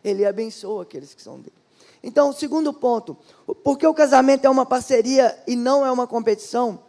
Ele 0.02 0.24
abençoa 0.24 0.84
aqueles 0.84 1.12
que 1.12 1.20
são 1.20 1.38
dele. 1.38 1.61
Então, 2.02 2.32
segundo 2.32 2.72
ponto, 2.72 3.16
porque 3.62 3.86
o 3.86 3.94
casamento 3.94 4.44
é 4.44 4.50
uma 4.50 4.66
parceria 4.66 5.38
e 5.46 5.54
não 5.54 5.86
é 5.86 5.90
uma 5.90 6.06
competição, 6.06 6.80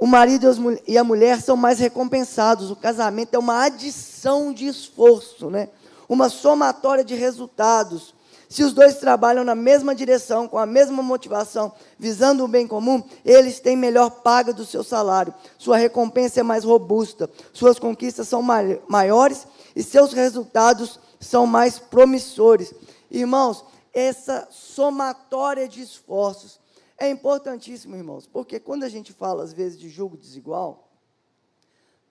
o 0.00 0.06
marido 0.06 0.46
e 0.88 0.96
a 0.96 1.04
mulher 1.04 1.42
são 1.42 1.58
mais 1.58 1.78
recompensados. 1.78 2.70
O 2.70 2.76
casamento 2.76 3.34
é 3.34 3.38
uma 3.38 3.64
adição 3.64 4.50
de 4.50 4.66
esforço, 4.66 5.50
né? 5.50 5.68
uma 6.08 6.30
somatória 6.30 7.04
de 7.04 7.14
resultados. 7.14 8.14
Se 8.48 8.64
os 8.64 8.72
dois 8.72 8.96
trabalham 8.96 9.44
na 9.44 9.54
mesma 9.54 9.94
direção, 9.94 10.48
com 10.48 10.58
a 10.58 10.66
mesma 10.66 11.02
motivação, 11.02 11.70
visando 11.98 12.44
o 12.44 12.48
bem 12.48 12.66
comum, 12.66 13.00
eles 13.24 13.60
têm 13.60 13.76
melhor 13.76 14.10
paga 14.10 14.52
do 14.52 14.64
seu 14.64 14.82
salário. 14.82 15.32
Sua 15.58 15.76
recompensa 15.76 16.40
é 16.40 16.42
mais 16.42 16.64
robusta, 16.64 17.30
suas 17.52 17.78
conquistas 17.78 18.26
são 18.26 18.42
maiores 18.88 19.46
e 19.76 19.82
seus 19.82 20.14
resultados 20.14 20.98
são 21.20 21.46
mais 21.46 21.78
promissores. 21.78 22.74
Irmãos, 23.10 23.64
essa 23.92 24.48
somatória 24.50 25.66
de 25.66 25.82
esforços 25.82 26.60
é 26.96 27.08
importantíssimo, 27.10 27.96
irmãos, 27.96 28.26
porque 28.26 28.60
quando 28.60 28.84
a 28.84 28.88
gente 28.88 29.12
fala 29.12 29.42
às 29.42 29.52
vezes 29.52 29.78
de 29.78 29.88
julgo 29.88 30.16
desigual, 30.16 30.90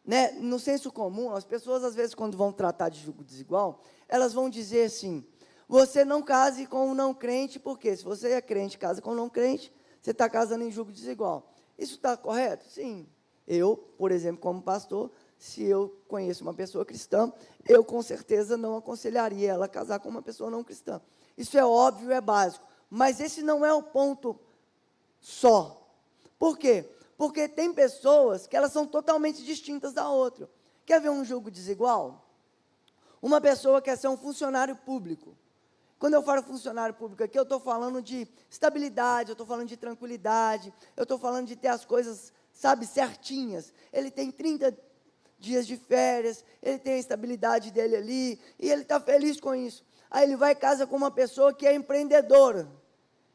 né, 0.04 0.32
no 0.32 0.58
senso 0.58 0.92
comum, 0.92 1.32
as 1.36 1.46
pessoas, 1.46 1.84
às 1.84 1.94
vezes, 1.94 2.16
quando 2.16 2.36
vão 2.36 2.52
tratar 2.52 2.90
de 2.90 3.00
julgo 3.00 3.24
desigual, 3.24 3.84
elas 4.08 4.34
vão 4.34 4.50
dizer 4.50 4.86
assim: 4.86 5.24
você 5.68 6.04
não 6.04 6.24
case 6.24 6.66
com 6.66 6.90
um 6.90 6.96
não 6.96 7.14
crente, 7.14 7.60
porque 7.60 7.96
se 7.96 8.04
você 8.04 8.32
é 8.32 8.42
crente 8.42 8.78
casa 8.78 9.04
com 9.04 9.12
um 9.12 9.16
não 9.16 9.30
crente, 9.30 9.72
você 10.02 10.10
está 10.10 10.28
casando 10.28 10.64
em 10.64 10.72
julgo 10.72 10.92
desigual. 10.92 11.54
Isso 11.78 11.94
está 11.94 12.18
correto? 12.18 12.68
Sim. 12.68 13.08
Eu, 13.48 13.78
por 13.78 14.12
exemplo, 14.12 14.42
como 14.42 14.62
pastor, 14.62 15.12
se 15.40 15.64
eu 15.64 15.98
conheço 16.06 16.44
uma 16.44 16.54
pessoa 16.54 16.84
cristã, 16.84 17.32
eu 17.68 17.82
com 17.82 18.02
certeza 18.02 18.58
não 18.58 18.76
aconselharia 18.76 19.54
ela 19.54 19.66
a 19.66 19.70
casar 19.70 19.98
com 20.02 20.10
uma 20.10 20.22
pessoa 20.22 20.52
não 20.52 20.66
cristã. 20.66 21.02
Isso 21.38 21.58
é 21.58 21.66
óbvio, 21.66 22.12
é 22.12 22.20
básico. 22.20 22.68
Mas 22.90 23.22
esse 23.22 23.42
não 23.42 23.66
é 23.66 23.74
o 23.74 23.82
ponto 23.82 24.38
só. 25.22 25.90
Por 26.38 26.58
quê? 26.58 26.90
Porque 27.18 27.48
tem 27.48 27.74
pessoas 27.74 28.48
que 28.48 28.58
elas 28.58 28.74
são 28.74 28.86
totalmente 28.86 29.42
distintas 29.42 29.94
da 29.94 30.10
outra. 30.10 30.50
Quer 30.86 31.00
ver 31.00 31.10
um 31.10 31.24
jogo 31.24 31.50
desigual? 31.50 32.30
Uma 33.22 33.40
pessoa 33.40 33.82
quer 33.82 33.98
ser 33.98 34.10
um 34.10 34.18
funcionário 34.18 34.76
público. 34.76 35.38
Quando 35.98 36.16
eu 36.16 36.24
falo 36.24 36.44
funcionário 36.44 36.96
público 36.96 37.24
aqui, 37.24 37.40
eu 37.40 37.44
estou 37.44 37.62
falando 37.62 38.02
de 38.02 38.28
estabilidade, 38.50 39.30
eu 39.30 39.34
estou 39.34 39.48
falando 39.48 39.70
de 39.70 39.78
tranquilidade, 39.78 40.74
eu 40.98 41.04
estou 41.04 41.18
falando 41.18 41.48
de 41.48 41.56
ter 41.56 41.70
as 41.70 41.86
coisas, 41.86 42.34
sabe, 42.52 42.86
certinhas. 42.86 43.72
Ele 43.94 44.12
tem 44.12 44.32
30 44.32 44.89
dias 45.40 45.66
de 45.66 45.78
férias, 45.78 46.44
ele 46.62 46.78
tem 46.78 46.94
a 46.94 46.98
estabilidade 46.98 47.72
dele 47.72 47.96
ali, 47.96 48.40
e 48.60 48.70
ele 48.70 48.82
está 48.82 49.00
feliz 49.00 49.40
com 49.40 49.56
isso. 49.56 49.86
Aí 50.12 50.24
ele 50.24 50.36
vai 50.36 50.52
e 50.52 50.56
casa 50.56 50.86
com 50.86 50.96
uma 50.96 51.12
pessoa 51.12 51.54
que 51.54 51.66
é 51.66 51.74
empreendedora, 51.74 52.70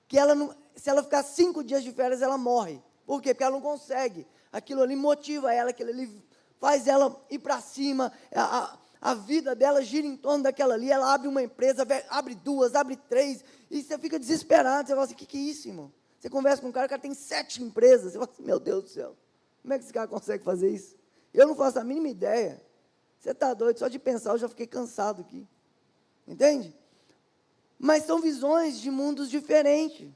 que 0.07 0.19
ela 0.19 0.35
não, 0.35 0.55
se 0.77 0.91
ela 0.91 1.03
ficar 1.03 1.23
cinco 1.23 1.63
dias 1.63 1.83
de 1.83 1.93
férias, 1.93 2.21
ela 2.21 2.37
morre. 2.37 2.83
Por 3.07 3.23
quê? 3.23 3.33
Porque 3.33 3.45
ela 3.45 3.55
não 3.55 3.61
consegue. 3.61 4.27
Aquilo 4.53 4.83
ali 4.83 4.97
motiva 4.97 5.53
ela, 5.53 5.71
aquilo 5.71 5.91
ali 5.91 6.23
faz 6.61 6.87
ela 6.87 7.25
ir 7.31 7.39
para 7.39 7.61
cima. 7.61 8.13
A, 8.35 8.79
a, 9.01 9.15
vida 9.15 9.55
dela 9.55 9.83
gira 9.83 10.07
em 10.07 10.17
torno 10.17 10.45
daquela 10.45 10.75
ali. 10.75 10.91
Ela 10.91 11.13
abre 11.13 11.29
uma 11.29 11.43
empresa, 11.43 11.87
abre 12.09 12.35
duas, 12.35 12.75
abre 12.75 12.97
três. 12.97 13.45
E 13.71 13.83
você 13.83 13.99
fica 13.99 14.19
desesperado. 14.19 14.89
Você 14.89 14.95
fala 14.95 15.05
assim: 15.05 15.15
o 15.15 15.17
que, 15.17 15.27
que 15.27 15.37
é 15.37 15.41
isso, 15.41 15.69
irmão? 15.69 15.93
Você 16.19 16.31
conversa 16.31 16.63
com 16.63 16.69
um 16.69 16.73
cara, 16.73 16.87
o 16.87 16.89
cara 16.89 17.03
tem 17.03 17.15
sete 17.15 17.63
empresas. 17.63 18.13
Você 18.13 18.19
fala 18.19 18.31
assim: 18.33 18.43
meu 18.43 18.59
Deus 18.59 18.85
do 18.85 18.89
céu, 18.89 19.17
como 19.61 19.75
é 19.75 19.79
que 19.79 19.85
esse 19.85 19.93
cara 19.93 20.09
consegue 20.09 20.43
fazer 20.43 20.71
isso? 20.71 20.97
Eu 21.35 21.49
não 21.49 21.57
faço 21.57 21.81
a 21.81 21.85
mínima 21.85 22.09
ideia. 22.09 22.63
Você 23.19 23.31
está 23.31 23.53
doido, 23.53 23.79
só 23.79 23.89
de 23.89 23.99
pensar 23.99 24.31
eu 24.31 24.39
já 24.39 24.49
fiquei 24.49 24.67
cansado 24.67 25.23
aqui. 25.23 25.47
Entende? 26.27 26.75
Mas 27.79 28.05
são 28.05 28.21
visões 28.21 28.81
de 28.81 28.91
mundos 28.91 29.29
diferentes. 29.29 30.09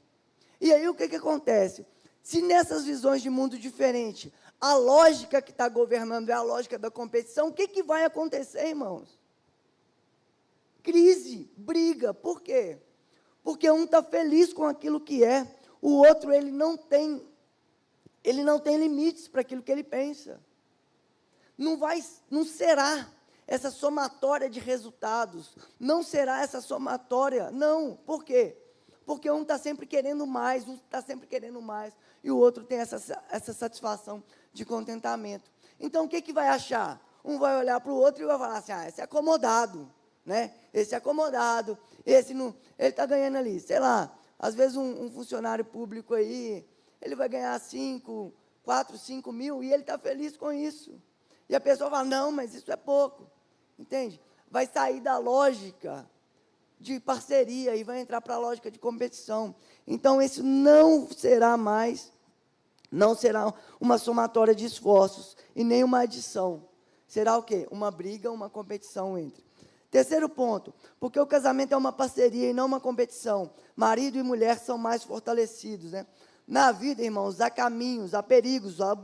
E 0.61 0.71
aí 0.71 0.87
o 0.87 0.95
que, 0.95 1.09
que 1.09 1.17
acontece? 1.17 1.85
Se 2.23 2.41
nessas 2.41 2.85
visões 2.85 3.21
de 3.21 3.29
mundo 3.29 3.57
diferente, 3.57 4.33
a 4.61 4.75
lógica 4.75 5.41
que 5.41 5.51
está 5.51 5.67
governando 5.67 6.29
é 6.29 6.33
a 6.33 6.41
lógica 6.41 6.77
da 6.77 6.89
competição, 6.89 7.47
o 7.47 7.53
que, 7.53 7.67
que 7.67 7.83
vai 7.83 8.05
acontecer, 8.05 8.67
irmãos? 8.67 9.19
Crise, 10.83 11.49
briga. 11.57 12.13
Por 12.13 12.41
quê? 12.41 12.77
Porque 13.43 13.69
um 13.69 13.83
está 13.83 14.03
feliz 14.03 14.53
com 14.53 14.65
aquilo 14.65 14.99
que 14.99 15.23
é, 15.23 15.47
o 15.81 15.97
outro 15.97 16.31
ele 16.31 16.51
não 16.51 16.77
tem, 16.77 17.25
ele 18.23 18.43
não 18.43 18.59
tem 18.59 18.77
limites 18.77 19.27
para 19.27 19.41
aquilo 19.41 19.63
que 19.63 19.71
ele 19.71 19.83
pensa. 19.83 20.39
Não 21.59 21.77
vai, 21.77 22.01
não 22.31 22.45
será 22.45 23.05
essa 23.45 23.69
somatória 23.69 24.49
de 24.49 24.61
resultados, 24.61 25.57
não 25.77 26.01
será 26.01 26.41
essa 26.41 26.61
somatória, 26.61 27.51
não. 27.51 27.99
Por 28.05 28.23
quê? 28.23 28.55
Porque 29.05 29.29
um 29.29 29.41
está 29.41 29.57
sempre 29.57 29.85
querendo 29.85 30.25
mais, 30.25 30.65
um 30.69 30.75
está 30.75 31.01
sempre 31.01 31.27
querendo 31.27 31.61
mais 31.61 31.93
e 32.23 32.31
o 32.31 32.37
outro 32.37 32.63
tem 32.63 32.77
essa, 32.77 33.21
essa 33.29 33.51
satisfação 33.51 34.23
de 34.53 34.63
contentamento. 34.63 35.51
Então, 35.77 36.05
o 36.05 36.07
que, 36.07 36.21
que 36.21 36.31
vai 36.31 36.47
achar? 36.47 36.97
Um 37.25 37.37
vai 37.37 37.57
olhar 37.57 37.81
para 37.81 37.91
o 37.91 37.95
outro 37.97 38.23
e 38.23 38.25
vai 38.25 38.37
falar 38.37 38.57
assim, 38.59 38.71
ah, 38.71 38.87
esse 38.87 39.01
é 39.01 39.03
acomodado, 39.03 39.91
né? 40.25 40.53
Esse 40.73 40.93
é 40.93 40.97
acomodado, 40.97 41.77
esse 42.05 42.33
não, 42.33 42.55
ele 42.77 42.89
está 42.89 43.05
ganhando 43.05 43.37
ali, 43.37 43.59
sei 43.59 43.79
lá, 43.79 44.17
às 44.37 44.55
vezes 44.55 44.77
um, 44.77 45.03
um, 45.03 45.11
funcionário 45.11 45.65
público 45.65 46.13
aí, 46.13 46.65
ele 47.01 47.15
vai 47.15 47.27
ganhar 47.27 47.59
5, 47.59 48.33
4, 48.63 48.97
5 48.97 49.33
mil 49.33 49.61
e 49.61 49.73
ele 49.73 49.83
está 49.83 49.97
feliz 49.97 50.37
com 50.37 50.53
isso. 50.53 51.01
E 51.49 51.55
a 51.55 51.59
pessoa 51.59 51.89
fala, 51.89 52.03
não, 52.03 52.31
mas 52.31 52.53
isso 52.53 52.71
é 52.71 52.75
pouco, 52.75 53.27
entende? 53.77 54.21
Vai 54.51 54.67
sair 54.67 55.01
da 55.01 55.17
lógica 55.17 56.07
de 56.79 56.99
parceria 56.99 57.75
e 57.75 57.83
vai 57.83 57.99
entrar 57.99 58.21
para 58.21 58.35
a 58.35 58.39
lógica 58.39 58.69
de 58.69 58.77
competição. 58.77 59.55
Então, 59.85 60.21
isso 60.21 60.43
não 60.43 61.09
será 61.09 61.57
mais, 61.57 62.13
não 62.91 63.15
será 63.15 63.51
uma 63.81 63.97
somatória 63.97 64.53
de 64.53 64.65
esforços 64.65 65.35
e 65.55 65.63
nem 65.63 65.83
uma 65.83 66.01
adição. 66.01 66.63
Será 67.07 67.35
o 67.35 67.43
quê? 67.43 67.67
Uma 67.71 67.89
briga, 67.89 68.31
uma 68.31 68.49
competição 68.49 69.17
entre. 69.17 69.43
Terceiro 69.89 70.29
ponto, 70.29 70.71
porque 70.99 71.19
o 71.19 71.25
casamento 71.25 71.73
é 71.73 71.77
uma 71.77 71.91
parceria 71.91 72.51
e 72.51 72.53
não 72.53 72.67
uma 72.67 72.79
competição. 72.79 73.49
Marido 73.75 74.19
e 74.19 74.23
mulher 74.23 74.59
são 74.59 74.77
mais 74.77 75.03
fortalecidos, 75.03 75.93
né? 75.93 76.05
Na 76.47 76.71
vida, 76.71 77.01
irmãos, 77.01 77.41
há 77.41 77.49
caminhos, 77.49 78.13
há 78.13 78.21
perigos, 78.21 78.79
há, 78.79 78.95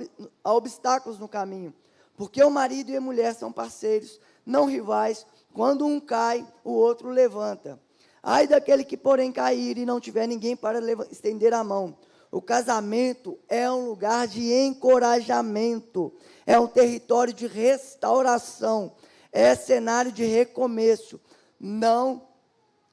há 0.44 0.54
obstáculos 0.54 1.18
no 1.18 1.28
caminho. 1.28 1.74
Porque 2.16 2.44
o 2.44 2.50
marido 2.50 2.92
e 2.92 2.98
a 2.98 3.02
mulher 3.02 3.34
são 3.36 3.52
parceiros, 3.52 4.20
não 4.46 4.66
rivais. 4.66 5.26
Quando 5.54 5.86
um 5.86 6.00
cai, 6.00 6.46
o 6.64 6.72
outro 6.72 7.10
levanta. 7.10 7.80
Ai 8.22 8.48
daquele 8.48 8.84
que, 8.84 8.98
porém, 8.98 9.32
cair 9.32 9.78
e 9.78 9.86
não 9.86 10.00
tiver 10.00 10.28
ninguém 10.28 10.56
para 10.56 10.80
estender 11.12 11.54
a 11.54 11.64
mão. 11.64 11.98
O 12.32 12.42
casamento 12.42 13.38
é 13.48 13.70
um 13.72 13.88
lugar 13.88 14.28
de 14.28 14.52
encorajamento, 14.52 16.12
é 16.46 16.60
um 16.60 16.68
território 16.68 17.34
de 17.34 17.48
restauração, 17.48 18.94
é 19.32 19.56
cenário 19.56 20.12
de 20.12 20.26
recomeço. 20.26 21.20
Não 21.60 22.28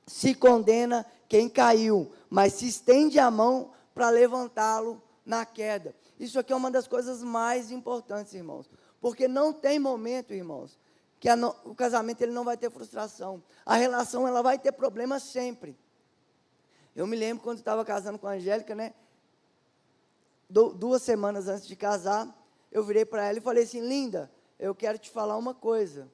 se 0.07 0.35
condena 0.35 1.05
quem 1.29 1.49
caiu, 1.49 2.13
mas 2.29 2.53
se 2.55 2.69
estende 2.69 3.19
a 3.19 3.31
mão 3.31 3.73
para 3.95 4.11
levantá-lo 4.11 5.03
na 5.25 5.47
queda. 5.47 5.95
Isso 6.21 6.39
aqui 6.39 6.53
é 6.53 6.57
uma 6.57 6.71
das 6.71 6.87
coisas 6.87 7.23
mais 7.23 7.71
importantes, 7.71 8.35
irmãos. 8.35 8.69
Porque 9.03 9.27
não 9.27 9.53
tem 9.53 9.81
momento, 9.81 10.33
irmãos, 10.33 10.79
que 11.19 11.35
no, 11.35 11.49
o 11.65 11.75
casamento 11.75 12.23
ele 12.23 12.31
não 12.31 12.45
vai 12.45 12.57
ter 12.57 12.71
frustração. 12.71 13.43
A 13.67 13.75
relação 13.75 14.29
ela 14.29 14.41
vai 14.43 14.57
ter 14.57 14.71
problemas 14.71 15.25
sempre. 15.25 15.77
Eu 16.95 17.05
me 17.05 17.17
lembro 17.17 17.43
quando 17.43 17.59
estava 17.59 17.85
casando 17.85 18.17
com 18.17 18.29
a 18.29 18.35
Angélica, 18.35 18.77
né? 18.77 18.95
Du 20.49 20.73
duas 20.73 21.03
semanas 21.03 21.49
antes 21.49 21.67
de 21.67 21.75
casar, 21.75 22.33
eu 22.71 22.85
virei 22.85 23.05
para 23.05 23.29
ela 23.29 23.39
e 23.39 23.41
falei 23.41 23.65
assim, 23.65 23.81
linda, 23.81 24.31
eu 24.57 24.73
quero 24.73 24.99
te 24.99 25.11
falar 25.11 25.37
uma 25.37 25.53
coisa. 25.53 26.09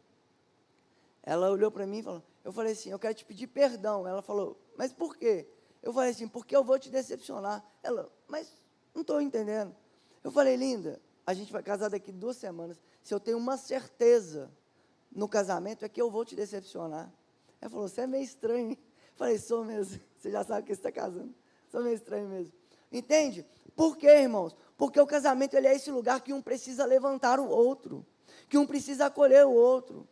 Ela 1.23 1.51
olhou 1.51 1.71
para 1.71 1.87
mim 1.87 1.99
e 1.99 2.03
falou, 2.03 2.23
eu 2.43 2.53
falei 2.53 2.73
assim, 2.73 2.91
eu 2.91 2.99
quero 2.99 3.13
te 3.13 3.25
pedir 3.27 3.49
perdão. 3.49 4.09
Ela 4.09 4.23
falou, 4.23 4.59
mas 4.79 4.95
por 4.95 5.15
quê? 5.15 5.47
Eu 5.83 5.93
falei 5.93 6.11
assim, 6.11 6.27
porque 6.27 6.57
eu 6.57 6.65
vou 6.65 6.79
te 6.79 6.89
decepcionar. 6.89 7.63
Ela, 7.83 8.11
mas 8.27 8.51
não 8.95 9.03
estou 9.03 9.21
entendendo. 9.21 9.77
Eu 10.25 10.31
falei, 10.31 10.57
linda, 10.57 10.99
a 11.29 11.35
gente 11.35 11.53
vai 11.53 11.63
casar 11.63 11.91
daqui 11.91 12.11
duas 12.11 12.39
semanas. 12.39 12.81
Se 13.03 13.13
eu 13.13 13.21
tenho 13.21 13.37
uma 13.37 13.59
certeza 13.59 14.51
no 15.13 15.29
casamento, 15.29 15.85
é 15.85 15.89
que 15.89 16.01
eu 16.01 16.11
vou 16.11 16.25
te 16.25 16.35
decepcionar. 16.35 17.13
Ela 17.61 17.71
falou, 17.71 17.87
você 17.87 18.01
é 18.01 18.07
meio 18.07 18.25
estranho. 18.25 18.71
Eu 18.71 18.79
falei, 19.15 19.37
sou 19.37 19.63
mesmo. 19.63 20.01
Você 20.17 20.31
já 20.31 20.43
sabe 20.43 20.63
que 20.63 20.75
você 20.75 20.81
está 20.81 20.91
casando. 20.91 21.35
Sou 21.71 21.83
meio 21.83 21.97
estranho 21.97 22.27
mesmo. 22.29 22.55
Entende? 22.91 23.45
Por 23.77 23.99
quê, 23.99 24.07
irmãos? 24.07 24.57
Porque 24.79 24.99
o 24.99 25.07
casamento 25.07 25.53
ele 25.55 25.67
é 25.67 25.75
esse 25.75 25.91
lugar 25.91 26.23
que 26.23 26.33
um 26.33 26.41
precisa 26.41 26.87
levantar 26.87 27.39
o 27.39 27.47
outro, 27.47 28.07
que 28.49 28.57
um 28.57 28.67
precisa 28.67 29.05
acolher 29.05 29.45
o 29.45 29.53
outro. 29.53 30.09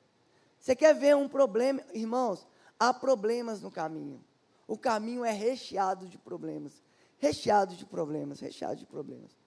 Você 0.60 0.76
quer 0.76 0.94
ver 0.94 1.16
um 1.16 1.30
problema? 1.30 1.82
Irmãos, 1.94 2.46
há 2.78 2.92
problemas 2.92 3.62
no 3.62 3.70
caminho. 3.70 4.22
O 4.68 4.76
caminho 4.76 5.24
é 5.24 5.32
recheado 5.32 6.06
de 6.06 6.18
problemas. 6.18 6.82
Recheado 7.16 7.74
de 7.74 7.86
problemas, 7.86 8.38
recheado 8.38 8.76
de 8.76 8.84
problemas. 8.84 9.45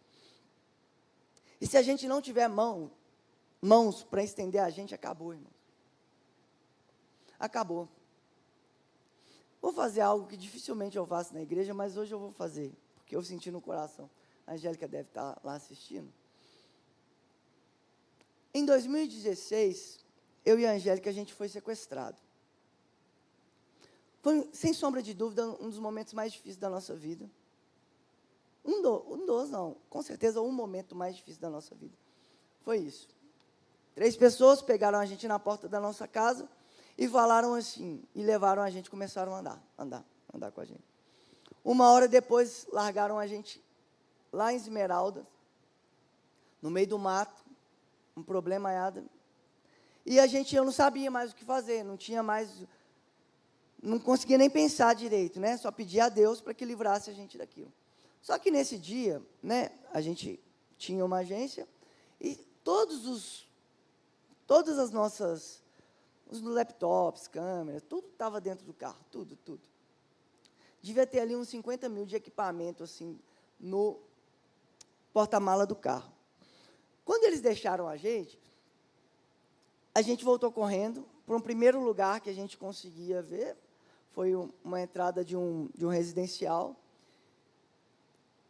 E 1.59 1.67
se 1.67 1.77
a 1.77 1.81
gente 1.81 2.07
não 2.07 2.21
tiver 2.21 2.47
mão, 2.47 2.91
mãos 3.61 4.03
para 4.03 4.23
estender 4.23 4.61
a 4.61 4.69
gente, 4.69 4.95
acabou, 4.95 5.33
irmãos. 5.33 5.53
Acabou. 7.37 7.89
Vou 9.61 9.73
fazer 9.73 10.01
algo 10.01 10.27
que 10.27 10.37
dificilmente 10.37 10.97
eu 10.97 11.05
faço 11.05 11.33
na 11.33 11.41
igreja, 11.41 11.73
mas 11.73 11.97
hoje 11.97 12.13
eu 12.13 12.19
vou 12.19 12.31
fazer, 12.31 12.73
porque 12.95 13.15
eu 13.15 13.21
senti 13.21 13.51
no 13.51 13.61
coração. 13.61 14.09
A 14.47 14.53
Angélica 14.53 14.87
deve 14.87 15.09
estar 15.09 15.39
lá 15.43 15.55
assistindo. 15.55 16.11
Em 18.53 18.65
2016, 18.65 19.99
eu 20.45 20.59
e 20.59 20.65
a 20.65 20.71
Angélica, 20.71 21.09
a 21.09 21.13
gente 21.13 21.33
foi 21.33 21.49
sequestrado. 21.49 22.17
Foi, 24.21 24.49
sem 24.51 24.73
sombra 24.73 25.01
de 25.01 25.13
dúvida, 25.13 25.47
um 25.61 25.69
dos 25.69 25.79
momentos 25.79 26.13
mais 26.13 26.31
difíceis 26.31 26.57
da 26.57 26.69
nossa 26.69 26.95
vida. 26.95 27.29
Um, 28.63 28.81
do, 28.81 29.13
um 29.13 29.25
dos, 29.25 29.49
não, 29.49 29.77
com 29.89 30.01
certeza, 30.01 30.41
um 30.41 30.51
momento 30.51 30.95
mais 30.95 31.15
difícil 31.15 31.41
da 31.41 31.49
nossa 31.49 31.73
vida. 31.75 31.95
Foi 32.61 32.77
isso. 32.77 33.07
Três 33.95 34.15
pessoas 34.15 34.61
pegaram 34.61 34.99
a 34.99 35.05
gente 35.05 35.27
na 35.27 35.39
porta 35.39 35.67
da 35.67 35.79
nossa 35.79 36.07
casa 36.07 36.49
e 36.97 37.07
falaram 37.07 37.53
assim, 37.53 38.03
e 38.13 38.21
levaram 38.21 38.61
a 38.61 38.69
gente, 38.69 38.89
começaram 38.89 39.33
a 39.33 39.39
andar, 39.39 39.63
andar, 39.77 40.05
andar 40.33 40.51
com 40.51 40.61
a 40.61 40.65
gente. 40.65 40.83
Uma 41.63 41.89
hora 41.91 42.07
depois, 42.07 42.67
largaram 42.71 43.17
a 43.17 43.27
gente 43.27 43.63
lá 44.31 44.53
em 44.53 44.55
Esmeralda, 44.55 45.25
no 46.61 46.69
meio 46.69 46.87
do 46.87 46.99
mato, 46.99 47.43
um 48.15 48.23
problema 48.23 48.69
E 50.05 50.19
a 50.19 50.27
gente, 50.27 50.55
eu 50.55 50.65
não 50.65 50.71
sabia 50.71 51.09
mais 51.09 51.31
o 51.31 51.35
que 51.35 51.45
fazer, 51.45 51.83
não 51.83 51.95
tinha 51.95 52.21
mais 52.21 52.49
não 53.81 53.99
conseguia 53.99 54.37
nem 54.37 54.49
pensar 54.49 54.93
direito, 54.93 55.39
né? 55.39 55.57
Só 55.57 55.71
pedia 55.71 56.05
a 56.05 56.09
Deus 56.09 56.41
para 56.41 56.53
que 56.53 56.65
livrasse 56.65 57.09
a 57.09 57.13
gente 57.13 57.37
daquilo. 57.37 57.71
Só 58.21 58.37
que 58.37 58.51
nesse 58.51 58.77
dia, 58.77 59.21
né, 59.41 59.71
a 59.91 60.01
gente 60.01 60.39
tinha 60.77 61.03
uma 61.03 61.17
agência 61.17 61.67
e 62.19 62.35
todos 62.63 63.05
os 63.05 63.47
todas 64.45 64.79
as 64.79 64.91
nossas 64.91 65.61
os 66.29 66.41
laptops, 66.41 67.27
câmeras, 67.27 67.83
tudo 67.89 68.07
estava 68.07 68.39
dentro 68.39 68.65
do 68.65 68.73
carro, 68.73 69.03
tudo, 69.11 69.35
tudo. 69.37 69.61
Devia 70.81 71.05
ter 71.05 71.19
ali 71.19 71.35
uns 71.35 71.49
50 71.49 71.89
mil 71.89 72.05
de 72.05 72.15
equipamento 72.15 72.83
assim 72.83 73.19
no 73.59 73.99
porta-mala 75.11 75.65
do 75.65 75.75
carro. 75.75 76.11
Quando 77.03 77.23
eles 77.23 77.41
deixaram 77.41 77.87
a 77.87 77.97
gente, 77.97 78.39
a 79.93 80.01
gente 80.01 80.23
voltou 80.23 80.51
correndo 80.51 81.05
para 81.25 81.35
um 81.35 81.41
primeiro 81.41 81.81
lugar 81.81 82.21
que 82.21 82.29
a 82.29 82.33
gente 82.33 82.57
conseguia 82.57 83.21
ver, 83.21 83.57
foi 84.11 84.35
uma 84.63 84.81
entrada 84.81 85.25
de 85.25 85.35
um, 85.35 85.69
de 85.75 85.85
um 85.85 85.89
residencial. 85.89 86.75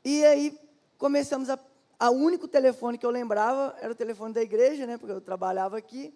E 0.04 0.26
aí 0.26 0.60
começamos 0.98 1.50
a. 1.50 1.60
O 2.02 2.12
único 2.12 2.48
telefone 2.48 2.98
que 2.98 3.06
eu 3.06 3.10
lembrava 3.10 3.76
era 3.82 3.92
o 3.92 3.96
telefone 3.96 4.34
da 4.34 4.42
igreja, 4.42 4.88
né, 4.88 4.98
porque 4.98 5.12
eu 5.12 5.20
trabalhava 5.20 5.78
aqui. 5.78 6.14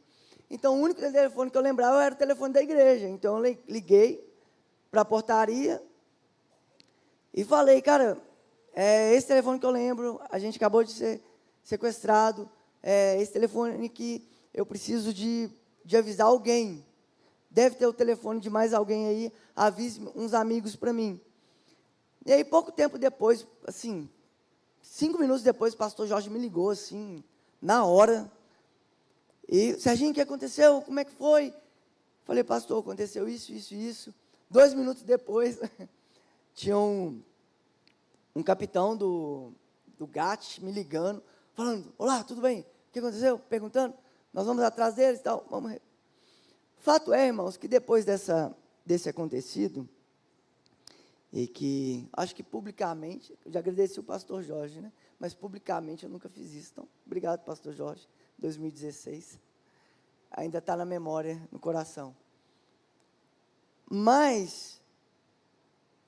Então, 0.49 0.75
o 0.75 0.81
único 0.81 1.01
telefone 1.01 1.51
que 1.51 1.57
eu 1.57 1.61
lembrava 1.61 2.03
era 2.03 2.15
o 2.15 2.17
telefone 2.17 2.53
da 2.53 2.61
igreja. 2.61 3.07
Então, 3.07 3.37
eu 3.37 3.57
liguei 3.67 4.25
para 4.89 5.01
a 5.01 5.05
portaria 5.05 5.83
e 7.33 7.43
falei, 7.43 7.81
cara, 7.81 8.17
é 8.73 9.13
esse 9.13 9.27
telefone 9.27 9.59
que 9.59 9.65
eu 9.65 9.71
lembro, 9.71 10.21
a 10.29 10.39
gente 10.39 10.55
acabou 10.55 10.83
de 10.83 10.91
ser 10.91 11.21
sequestrado, 11.63 12.49
é 12.81 13.19
esse 13.21 13.33
telefone 13.33 13.89
que 13.89 14.25
eu 14.53 14.65
preciso 14.65 15.13
de, 15.13 15.49
de 15.83 15.97
avisar 15.97 16.27
alguém 16.27 16.85
deve 17.53 17.75
ter 17.75 17.85
o 17.85 17.93
telefone 17.93 18.39
de 18.39 18.49
mais 18.49 18.73
alguém 18.73 19.07
aí, 19.07 19.31
avise 19.55 20.01
uns 20.15 20.33
amigos 20.33 20.75
para 20.75 20.91
mim. 20.91 21.21
E 22.25 22.31
aí, 22.31 22.43
pouco 22.43 22.71
tempo 22.71 22.97
depois, 22.97 23.45
assim, 23.67 24.09
cinco 24.81 25.19
minutos 25.19 25.43
depois, 25.43 25.73
o 25.73 25.77
pastor 25.77 26.07
Jorge 26.07 26.29
me 26.29 26.39
ligou, 26.39 26.69
assim, 26.69 27.23
na 27.61 27.85
hora. 27.85 28.31
E, 29.47 29.73
Serginho, 29.79 30.11
o 30.11 30.13
que 30.13 30.21
aconteceu? 30.21 30.81
Como 30.81 30.99
é 30.99 31.05
que 31.05 31.11
foi? 31.11 31.53
Falei, 32.23 32.43
pastor, 32.43 32.79
aconteceu 32.79 33.27
isso, 33.27 33.51
isso, 33.51 33.73
isso. 33.73 34.15
Dois 34.49 34.73
minutos 34.73 35.03
depois, 35.03 35.59
tinha 36.55 36.77
um, 36.77 37.21
um 38.35 38.41
capitão 38.41 38.95
do, 38.95 39.51
do 39.97 40.07
GAT 40.07 40.59
me 40.63 40.71
ligando, 40.71 41.21
falando, 41.53 41.93
olá, 41.97 42.23
tudo 42.23 42.41
bem? 42.41 42.61
O 42.61 42.93
que 42.93 42.99
aconteceu? 42.99 43.37
Perguntando, 43.37 43.95
nós 44.31 44.45
vamos 44.45 44.63
atrás 44.63 44.95
deles 44.95 45.19
e 45.19 45.23
tal, 45.23 45.45
vamos 45.49 45.77
Fato 46.77 47.13
é, 47.13 47.27
irmãos, 47.27 47.55
que 47.57 47.67
depois 47.67 48.03
dessa, 48.03 48.55
desse 48.85 49.07
acontecido, 49.09 49.87
e 51.33 51.47
que 51.47 52.07
acho 52.13 52.35
que 52.35 52.43
publicamente, 52.43 53.35
eu 53.43 53.51
já 53.51 53.59
agradeci 53.59 53.99
o 53.99 54.03
pastor 54.03 54.43
Jorge, 54.43 54.79
né? 54.79 54.93
mas 55.17 55.33
publicamente 55.33 56.03
eu 56.03 56.09
nunca 56.09 56.29
fiz 56.29 56.53
isso. 56.53 56.69
Então, 56.73 56.87
obrigado, 57.07 57.43
pastor 57.43 57.73
Jorge, 57.73 58.07
2016. 58.37 59.39
Ainda 60.29 60.59
está 60.59 60.77
na 60.77 60.85
memória, 60.85 61.41
no 61.51 61.59
coração. 61.59 62.15
Mas, 63.89 64.79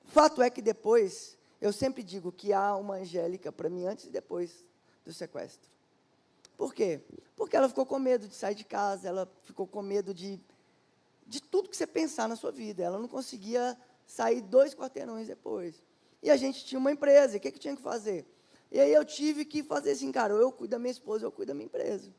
fato 0.04 0.40
é 0.40 0.48
que 0.48 0.62
depois, 0.62 1.36
eu 1.60 1.72
sempre 1.72 2.04
digo 2.04 2.30
que 2.30 2.52
há 2.52 2.76
uma 2.76 2.94
Angélica 2.94 3.50
para 3.50 3.68
mim 3.68 3.84
antes 3.84 4.04
e 4.04 4.10
depois 4.10 4.64
do 5.04 5.12
sequestro. 5.12 5.68
Por 6.56 6.72
quê? 6.72 7.00
Porque 7.34 7.56
ela 7.56 7.68
ficou 7.68 7.84
com 7.84 7.98
medo 7.98 8.28
de 8.28 8.34
sair 8.34 8.54
de 8.54 8.64
casa, 8.64 9.08
ela 9.08 9.28
ficou 9.42 9.66
com 9.66 9.82
medo 9.82 10.14
de 10.14 10.40
de 11.26 11.42
tudo 11.42 11.68
que 11.68 11.76
você 11.76 11.88
pensar 11.88 12.28
na 12.28 12.36
sua 12.36 12.52
vida. 12.52 12.84
Ela 12.84 13.00
não 13.00 13.08
conseguia 13.08 13.76
sair 14.06 14.40
dois 14.40 14.74
quarteirões 14.74 15.26
depois. 15.26 15.82
E 16.22 16.30
a 16.30 16.36
gente 16.36 16.64
tinha 16.64 16.78
uma 16.78 16.92
empresa, 16.92 17.36
o 17.36 17.40
que, 17.40 17.50
que 17.50 17.58
tinha 17.58 17.76
que 17.76 17.82
fazer? 17.82 18.26
E 18.70 18.80
aí 18.80 18.92
eu 18.92 19.04
tive 19.04 19.44
que 19.44 19.62
fazer 19.62 19.92
assim, 19.92 20.10
cara, 20.10 20.32
eu 20.34 20.50
cuido 20.50 20.72
da 20.72 20.78
minha 20.78 20.90
esposa, 20.90 21.24
eu 21.24 21.32
cuido 21.32 21.50
da 21.50 21.54
minha 21.54 21.66
empresa. 21.66 22.12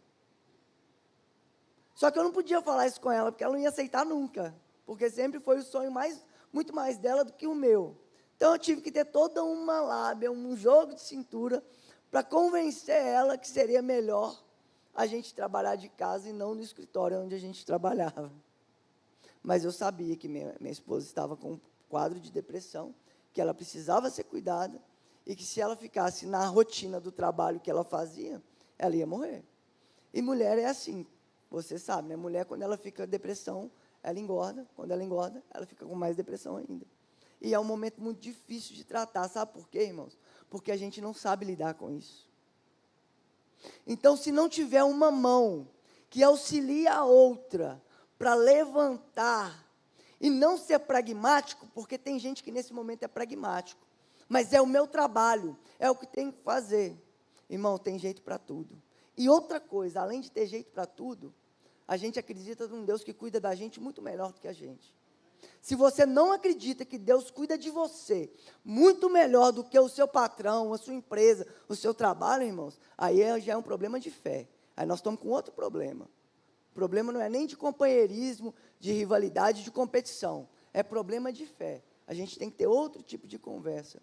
Só 1.94 2.12
que 2.12 2.20
eu 2.20 2.24
não 2.24 2.32
podia 2.32 2.62
falar 2.62 2.88
isso 2.88 3.02
com 3.02 3.12
ela, 3.12 3.32
porque 3.32 3.44
ela 3.44 3.54
não 3.54 3.60
ia 3.60 3.70
aceitar 3.70 4.06
nunca. 4.06 4.56
Porque 4.86 5.10
sempre 5.10 5.40
foi 5.40 5.58
o 5.58 5.64
sonho 5.64 5.92
mais, 5.92 6.24
muito 6.54 6.74
mais 6.74 6.98
dela 6.98 7.26
do 7.26 7.34
que 7.34 7.48
o 7.48 7.56
meu. 7.56 7.98
Então 8.36 8.54
eu 8.54 8.60
tive 8.60 8.82
que 8.82 8.92
ter 8.92 9.06
toda 9.06 9.44
uma 9.44 9.82
lábia, 9.82 10.32
um 10.32 10.56
jogo 10.56 10.94
de 10.94 11.02
cintura, 11.02 11.64
para 12.12 12.24
convencer 12.24 12.96
ela 12.96 13.38
que 13.38 13.48
seria 13.48 13.82
melhor 13.82 14.42
a 14.94 15.06
gente 15.06 15.34
trabalhar 15.34 15.76
de 15.76 15.90
casa 15.90 16.30
e 16.30 16.34
não 16.34 16.56
no 16.56 16.62
escritório 16.62 17.20
onde 17.20 17.36
a 17.36 17.40
gente 17.40 17.66
trabalhava. 17.66 18.32
Mas 19.42 19.64
eu 19.64 19.72
sabia 19.72 20.16
que 20.16 20.28
minha, 20.28 20.56
minha 20.60 20.72
esposa 20.72 21.06
estava 21.06 21.36
com 21.36 21.60
quadro 21.90 22.20
de 22.20 22.32
depressão, 22.32 22.94
que 23.34 23.42
ela 23.42 23.54
precisava 23.54 24.10
ser 24.10 24.24
cuidada 24.24 24.82
e 25.26 25.36
que 25.36 25.44
se 25.44 25.60
ela 25.62 25.76
ficasse 25.76 26.26
na 26.26 26.46
rotina 26.48 27.00
do 27.00 27.12
trabalho 27.12 27.60
que 27.60 27.70
ela 27.70 27.84
fazia, 27.84 28.42
ela 28.78 28.96
ia 28.96 29.06
morrer. 29.06 29.44
E 30.14 30.22
mulher 30.22 30.58
é 30.58 30.66
assim, 30.66 31.06
você 31.50 31.78
sabe, 31.78 32.10
né? 32.10 32.16
Mulher, 32.16 32.46
quando 32.46 32.62
ela 32.62 32.78
fica 32.78 33.06
depressão, 33.06 33.70
ela 34.02 34.20
engorda. 34.20 34.68
Quando 34.76 34.92
ela 34.92 35.04
engorda, 35.04 35.44
ela 35.54 35.66
fica 35.66 35.86
com 35.86 35.96
mais 35.96 36.16
depressão 36.16 36.58
ainda. 36.58 36.86
E 37.42 37.54
é 37.54 37.60
um 37.60 37.64
momento 37.64 38.02
muito 38.02 38.20
difícil 38.20 38.76
de 38.76 38.84
tratar. 38.84 39.28
Sabe 39.28 39.54
por 39.54 39.68
quê, 39.68 39.84
irmãos? 39.84 40.18
Porque 40.50 40.72
a 40.72 40.78
gente 40.78 41.02
não 41.02 41.14
sabe 41.14 41.46
lidar 41.46 41.74
com 41.76 41.92
isso. 41.92 42.28
Então, 43.86 44.16
se 44.16 44.32
não 44.32 44.48
tiver 44.48 44.84
uma 44.84 45.12
mão 45.12 45.68
que 46.10 46.24
auxilia 46.24 46.94
a 46.94 47.06
outra 47.06 47.82
para 48.18 48.34
levantar 48.34 49.67
e 50.20 50.30
não 50.30 50.58
ser 50.58 50.80
pragmático, 50.80 51.68
porque 51.74 51.98
tem 51.98 52.20
gente 52.20 52.44
que 52.44 52.52
nesse 52.52 52.74
momento 52.74 53.04
é 53.04 53.08
pragmático, 53.08 53.86
mas 54.28 54.54
é 54.54 54.62
o 54.62 54.66
meu 54.66 54.88
trabalho, 54.88 55.58
é 55.80 55.90
o 55.90 55.96
que 55.96 56.08
tem 56.08 56.32
que 56.32 56.42
fazer. 56.42 56.98
Irmão, 57.50 57.78
tem 57.78 57.98
jeito 57.98 58.22
para 58.22 58.38
tudo. 58.38 58.82
E 59.16 59.30
outra 59.30 59.60
coisa, 59.60 60.02
além 60.02 60.22
de 60.22 60.30
ter 60.30 60.46
jeito 60.46 60.72
para 60.72 60.86
tudo, 60.86 61.34
a 61.88 61.96
gente 61.96 62.20
acredita 62.20 62.68
num 62.68 62.84
Deus 62.84 63.04
que 63.04 63.14
cuida 63.14 63.40
da 63.40 63.56
gente 63.56 63.80
muito 63.80 64.02
melhor 64.02 64.34
do 64.34 64.42
que 64.42 64.48
a 64.48 64.54
gente. 64.54 64.94
Se 65.62 65.76
você 65.76 66.06
não 66.06 66.32
acredita 66.32 66.86
que 66.86 66.98
Deus 66.98 67.32
cuida 67.32 67.58
de 67.58 67.70
você 67.70 68.30
muito 68.64 69.10
melhor 69.10 69.52
do 69.52 69.64
que 69.64 69.80
o 69.80 69.90
seu 69.90 70.08
patrão, 70.08 70.74
a 70.74 70.78
sua 70.78 70.94
empresa, 70.94 71.48
o 71.68 71.76
seu 71.76 71.94
trabalho, 71.94 72.44
irmãos, 72.44 72.80
aí 72.98 73.22
é, 73.22 73.40
já 73.40 73.54
é 73.54 73.58
um 73.58 73.62
problema 73.62 74.00
de 74.00 74.12
fé. 74.12 74.48
Aí 74.76 74.86
nós 74.86 75.00
estamos 75.00 75.20
com 75.20 75.30
outro 75.30 75.54
problema. 75.54 76.06
O 76.72 76.76
problema 76.76 77.12
não 77.12 77.22
é 77.22 77.30
nem 77.30 77.48
de 77.48 77.58
companheirismo, 77.58 78.54
de 78.80 78.92
rivalidade, 78.92 79.64
de 79.64 79.72
competição. 79.72 80.48
É 80.74 80.84
problema 80.84 81.32
de 81.32 81.46
fé. 81.46 81.84
A 82.06 82.14
gente 82.14 82.38
tem 82.38 82.50
que 82.50 82.58
ter 82.58 82.68
outro 82.68 83.02
tipo 83.02 83.28
de 83.28 83.38
conversa. 83.38 84.02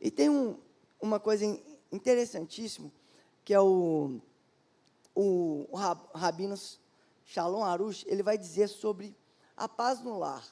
E 0.00 0.10
tem 0.10 0.28
um, 0.28 0.58
uma 1.00 1.18
coisa 1.18 1.44
interessantíssima, 1.90 2.92
que 3.44 3.54
é 3.54 3.60
o, 3.60 4.20
o, 5.14 5.66
o 5.70 5.76
Rabino 6.14 6.54
Shalom 7.24 7.64
Arush, 7.64 8.04
ele 8.06 8.22
vai 8.22 8.38
dizer 8.38 8.68
sobre 8.68 9.16
a 9.56 9.68
paz 9.68 10.00
no 10.00 10.18
lar. 10.18 10.44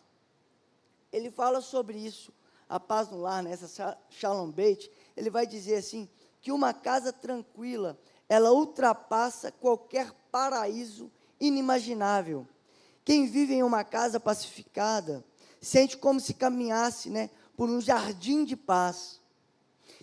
Ele 1.12 1.30
fala 1.30 1.60
sobre 1.60 1.98
isso, 1.98 2.32
a 2.68 2.80
paz 2.80 3.08
no 3.10 3.20
lar, 3.20 3.42
nessa 3.42 3.96
Shalom 4.08 4.50
Beit, 4.50 4.90
ele 5.16 5.30
vai 5.30 5.46
dizer 5.46 5.76
assim, 5.76 6.08
que 6.40 6.50
uma 6.50 6.74
casa 6.74 7.12
tranquila, 7.12 7.98
ela 8.28 8.52
ultrapassa 8.52 9.52
qualquer 9.52 10.12
paraíso 10.32 11.10
inimaginável. 11.38 12.46
Quem 13.04 13.26
vive 13.26 13.54
em 13.54 13.62
uma 13.62 13.84
casa 13.84 14.18
pacificada, 14.18 15.24
sente 15.60 15.96
como 15.96 16.20
se 16.20 16.34
caminhasse 16.34 17.10
né, 17.10 17.30
por 17.56 17.68
um 17.68 17.80
jardim 17.80 18.44
de 18.44 18.56
paz. 18.56 19.20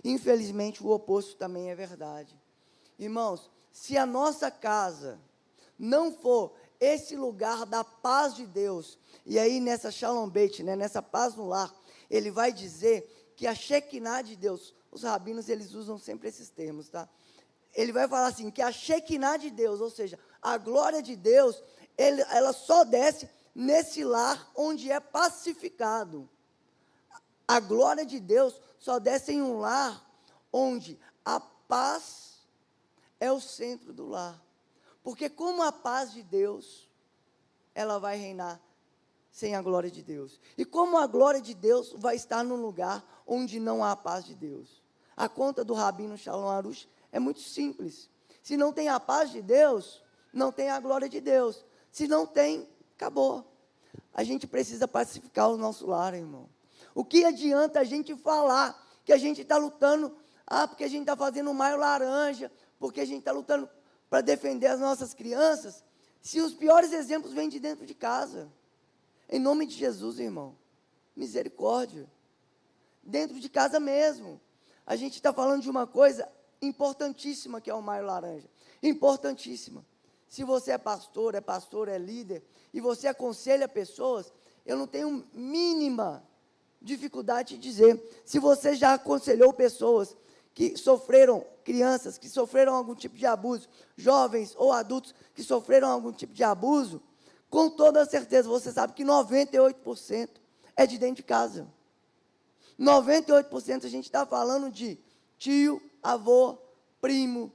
Infelizmente, 0.04 0.84
o 0.84 0.90
oposto 0.90 1.36
também 1.36 1.70
é 1.70 1.76
verdade. 1.76 2.40
Irmãos, 2.98 3.50
se 3.72 3.98
a 3.98 4.06
nossa 4.06 4.52
casa 4.52 5.20
não 5.78 6.12
for 6.12 6.54
esse 6.80 7.16
lugar 7.16 7.66
da 7.66 7.84
paz 7.84 8.36
de 8.36 8.46
Deus, 8.46 8.98
e 9.26 9.38
aí 9.38 9.60
nessa 9.60 9.92
Shalom 9.92 10.30
Beit, 10.30 10.64
né, 10.64 10.76
nessa 10.76 11.02
paz 11.02 11.36
no 11.36 11.48
lar, 11.48 11.74
ele 12.10 12.30
vai 12.30 12.52
dizer 12.52 13.34
que 13.36 13.48
a 13.48 13.56
Shekinah 13.56 14.22
de 14.22 14.36
Deus, 14.36 14.74
os 14.92 15.04
rabinos 15.04 15.50
eles 15.50 15.74
usam 15.74 15.98
sempre 15.98 16.28
esses 16.28 16.50
termos, 16.50 16.90
tá? 16.90 17.08
Ele 17.74 17.92
vai 17.92 18.08
falar 18.08 18.28
assim, 18.28 18.52
que 18.52 18.62
a 18.62 18.72
Shekinah 18.72 19.38
de 19.38 19.50
Deus, 19.50 19.80
ou 19.80 19.90
seja, 19.90 20.20
a 20.42 20.58
glória 20.58 21.02
de 21.02 21.16
Deus, 21.16 21.64
ele, 21.98 22.22
ela 22.30 22.54
só 22.54 22.84
desce 22.84 23.30
nesse 23.54 24.04
lar 24.04 24.52
onde 24.56 24.92
é 24.92 25.00
pacificado. 25.00 26.30
A 27.48 27.60
glória 27.60 28.06
de 28.06 28.20
Deus 28.20 28.60
só 28.80 29.00
desce 29.00 29.34
em 29.34 29.42
um 29.42 29.60
lar 29.60 30.06
onde 30.52 31.00
a 31.24 31.40
paz 31.40 32.40
é 33.20 33.32
o 33.32 33.40
centro 33.40 33.94
do 33.94 34.08
lar. 34.08 34.42
Porque 35.04 35.30
como 35.30 35.64
a 35.64 35.72
paz 35.72 36.12
de 36.12 36.24
Deus, 36.24 36.90
ela 37.74 38.00
vai 38.00 38.18
reinar 38.18 38.60
sem 39.32 39.56
a 39.56 39.62
glória 39.62 39.90
de 39.90 40.04
Deus. 40.04 40.40
E 40.58 40.66
como 40.66 40.98
a 40.98 41.08
glória 41.08 41.42
de 41.42 41.54
Deus 41.54 41.94
vai 41.98 42.16
estar 42.16 42.44
num 42.44 42.58
lugar 42.58 43.04
onde 43.26 43.60
não 43.60 43.84
há 43.84 43.92
a 43.92 43.96
paz 43.96 44.26
de 44.26 44.36
Deus. 44.36 44.82
A 45.16 45.30
conta 45.30 45.64
do 45.64 45.74
Rabino 45.74 46.18
Shalom 46.18 46.50
Arush 46.50 46.88
é 47.12 47.20
muito 47.20 47.40
simples. 47.40 48.10
Se 48.42 48.58
não 48.58 48.74
tem 48.74 48.90
a 48.90 49.00
paz 49.00 49.32
de 49.32 49.42
Deus, 49.42 50.04
não 50.34 50.52
tem 50.52 50.70
a 50.70 50.80
glória 50.80 51.08
de 51.08 51.22
Deus. 51.22 51.64
Se 51.92 52.08
não 52.08 52.26
tem, 52.26 52.68
acabou. 52.96 53.46
A 54.14 54.24
gente 54.24 54.48
precisa 54.48 54.88
pacificar 54.88 55.50
o 55.50 55.58
nosso 55.58 55.86
lar, 55.86 56.14
irmão. 56.14 56.50
O 56.94 57.04
que 57.04 57.24
adianta 57.26 57.80
a 57.80 57.84
gente 57.84 58.16
falar 58.16 58.82
que 59.04 59.14
a 59.14 59.18
gente 59.18 59.42
está 59.42 59.58
lutando, 59.58 60.16
ah, 60.46 60.68
porque 60.68 60.84
a 60.84 60.88
gente 60.88 61.02
está 61.02 61.16
fazendo 61.16 61.54
maio 61.54 61.78
laranja, 61.78 62.52
porque 62.80 63.02
a 63.02 63.06
gente 63.06 63.20
está 63.20 63.32
lutando 63.32 63.70
para 64.10 64.22
defender 64.22 64.68
as 64.68 64.80
nossas 64.80 65.14
crianças, 65.14 65.84
se 66.22 66.40
os 66.40 66.54
piores 66.54 66.92
exemplos 66.92 67.34
vêm 67.34 67.50
de 67.50 67.60
dentro 67.60 67.86
de 67.86 67.96
casa. 67.96 68.52
Em 69.28 69.40
nome 69.40 69.66
de 69.66 69.74
Jesus, 69.76 70.20
irmão. 70.20 70.56
Misericórdia. 71.16 72.06
Dentro 73.02 73.40
de 73.40 73.50
casa 73.50 73.80
mesmo. 73.80 74.40
A 74.86 74.96
gente 74.96 75.16
está 75.16 75.34
falando 75.34 75.62
de 75.62 75.70
uma 75.70 75.88
coisa 75.88 76.30
importantíssima 76.62 77.60
que 77.60 77.70
é 77.70 77.74
o 77.74 77.82
Maio 77.82 78.06
Laranja. 78.06 78.50
Importantíssima. 78.84 79.86
Se 80.32 80.46
você 80.46 80.72
é 80.72 80.78
pastor, 80.78 81.36
é 81.36 81.42
pastor, 81.42 81.90
é 81.90 81.98
líder, 81.98 82.42
e 82.74 82.80
você 82.80 83.06
aconselha 83.10 83.68
pessoas, 83.68 84.32
eu 84.66 84.78
não 84.78 84.88
tenho 84.88 85.28
mínima 85.34 86.24
dificuldade 86.82 87.58
de 87.58 87.62
dizer. 87.62 88.02
Se 88.24 88.40
você 88.40 88.74
já 88.74 88.94
aconselhou 88.94 89.52
pessoas 89.52 90.16
que 90.54 90.78
sofreram, 90.78 91.46
crianças 91.66 92.18
que 92.18 92.30
sofreram 92.30 92.74
algum 92.74 92.96
tipo 92.96 93.18
de 93.18 93.26
abuso, 93.26 93.68
jovens 93.98 94.56
ou 94.58 94.72
adultos 94.72 95.14
que 95.36 95.44
sofreram 95.44 95.90
algum 95.90 96.14
tipo 96.14 96.34
de 96.34 96.46
abuso, 96.46 97.04
com 97.50 97.70
toda 97.70 98.06
certeza 98.06 98.48
você 98.48 98.72
sabe 98.72 98.94
que 98.94 99.04
98% 99.04 100.30
é 100.78 100.88
de 100.88 100.98
dentro 100.98 101.18
de 101.18 101.24
casa. 101.24 101.68
98% 102.80 103.84
a 103.84 103.90
gente 103.90 104.06
está 104.06 104.26
falando 104.26 104.72
de 104.72 104.98
tio, 105.38 105.82
avô, 106.02 106.58
primo. 107.02 107.52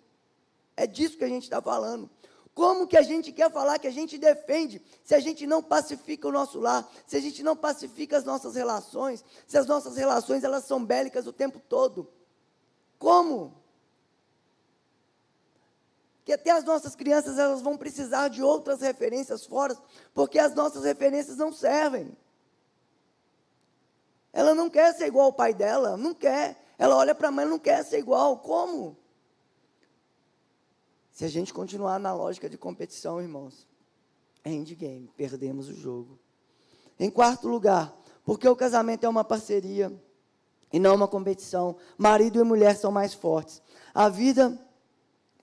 É 0.76 0.86
disso 0.86 1.16
que 1.16 1.24
a 1.24 1.28
gente 1.28 1.44
está 1.44 1.62
falando. 1.62 2.10
Como 2.56 2.86
que 2.86 2.96
a 2.96 3.02
gente 3.02 3.32
quer 3.32 3.52
falar 3.52 3.78
que 3.78 3.86
a 3.86 3.90
gente 3.90 4.16
defende 4.16 4.80
se 5.04 5.14
a 5.14 5.20
gente 5.20 5.46
não 5.46 5.62
pacifica 5.62 6.26
o 6.26 6.32
nosso 6.32 6.58
lar, 6.58 6.90
se 7.06 7.14
a 7.14 7.20
gente 7.20 7.42
não 7.42 7.54
pacifica 7.54 8.16
as 8.16 8.24
nossas 8.24 8.54
relações, 8.54 9.22
se 9.46 9.58
as 9.58 9.66
nossas 9.66 9.98
relações 9.98 10.42
elas 10.42 10.64
são 10.64 10.82
bélicas 10.82 11.26
o 11.26 11.34
tempo 11.34 11.60
todo? 11.60 12.10
Como? 12.98 13.62
Que 16.24 16.32
até 16.32 16.50
as 16.50 16.64
nossas 16.64 16.96
crianças 16.96 17.38
elas 17.38 17.60
vão 17.60 17.76
precisar 17.76 18.28
de 18.28 18.42
outras 18.42 18.80
referências 18.80 19.44
fora, 19.44 19.76
porque 20.14 20.38
as 20.38 20.54
nossas 20.54 20.82
referências 20.82 21.36
não 21.36 21.52
servem. 21.52 22.16
Ela 24.32 24.54
não 24.54 24.70
quer 24.70 24.94
ser 24.94 25.08
igual 25.08 25.26
ao 25.26 25.32
pai 25.34 25.52
dela, 25.52 25.98
não 25.98 26.14
quer. 26.14 26.56
Ela 26.78 26.96
olha 26.96 27.14
para 27.14 27.28
a 27.28 27.30
mãe, 27.30 27.44
não 27.44 27.58
quer 27.58 27.84
ser 27.84 27.98
igual. 27.98 28.38
Como? 28.38 28.96
Se 31.16 31.24
a 31.24 31.28
gente 31.28 31.54
continuar 31.54 31.98
na 31.98 32.12
lógica 32.12 32.46
de 32.46 32.58
competição, 32.58 33.22
irmãos, 33.22 33.66
é 34.44 34.52
endgame, 34.52 35.10
perdemos 35.16 35.66
o 35.70 35.72
jogo. 35.72 36.18
Em 37.00 37.08
quarto 37.08 37.48
lugar, 37.48 37.96
porque 38.22 38.46
o 38.46 38.54
casamento 38.54 39.04
é 39.04 39.08
uma 39.08 39.24
parceria 39.24 39.90
e 40.70 40.78
não 40.78 40.94
uma 40.94 41.08
competição. 41.08 41.76
Marido 41.96 42.38
e 42.38 42.44
mulher 42.44 42.76
são 42.76 42.92
mais 42.92 43.14
fortes. 43.14 43.62
A 43.94 44.10
vida 44.10 44.60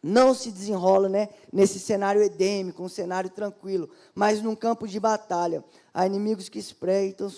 não 0.04 0.36
se 0.36 0.52
desenrola 0.52 1.10
né, 1.10 1.30
nesse 1.52 1.80
cenário 1.80 2.22
edêmico, 2.22 2.84
um 2.84 2.90
cenário 2.90 3.32
tranquilo, 3.32 3.90
mas 4.14 4.44
num 4.44 4.56
campo 4.56 4.88
de 4.88 5.00
batalha. 5.00 5.66
Há 5.92 6.06
inimigos 6.06 6.50
que 6.50 6.60
espreitam 6.60 7.32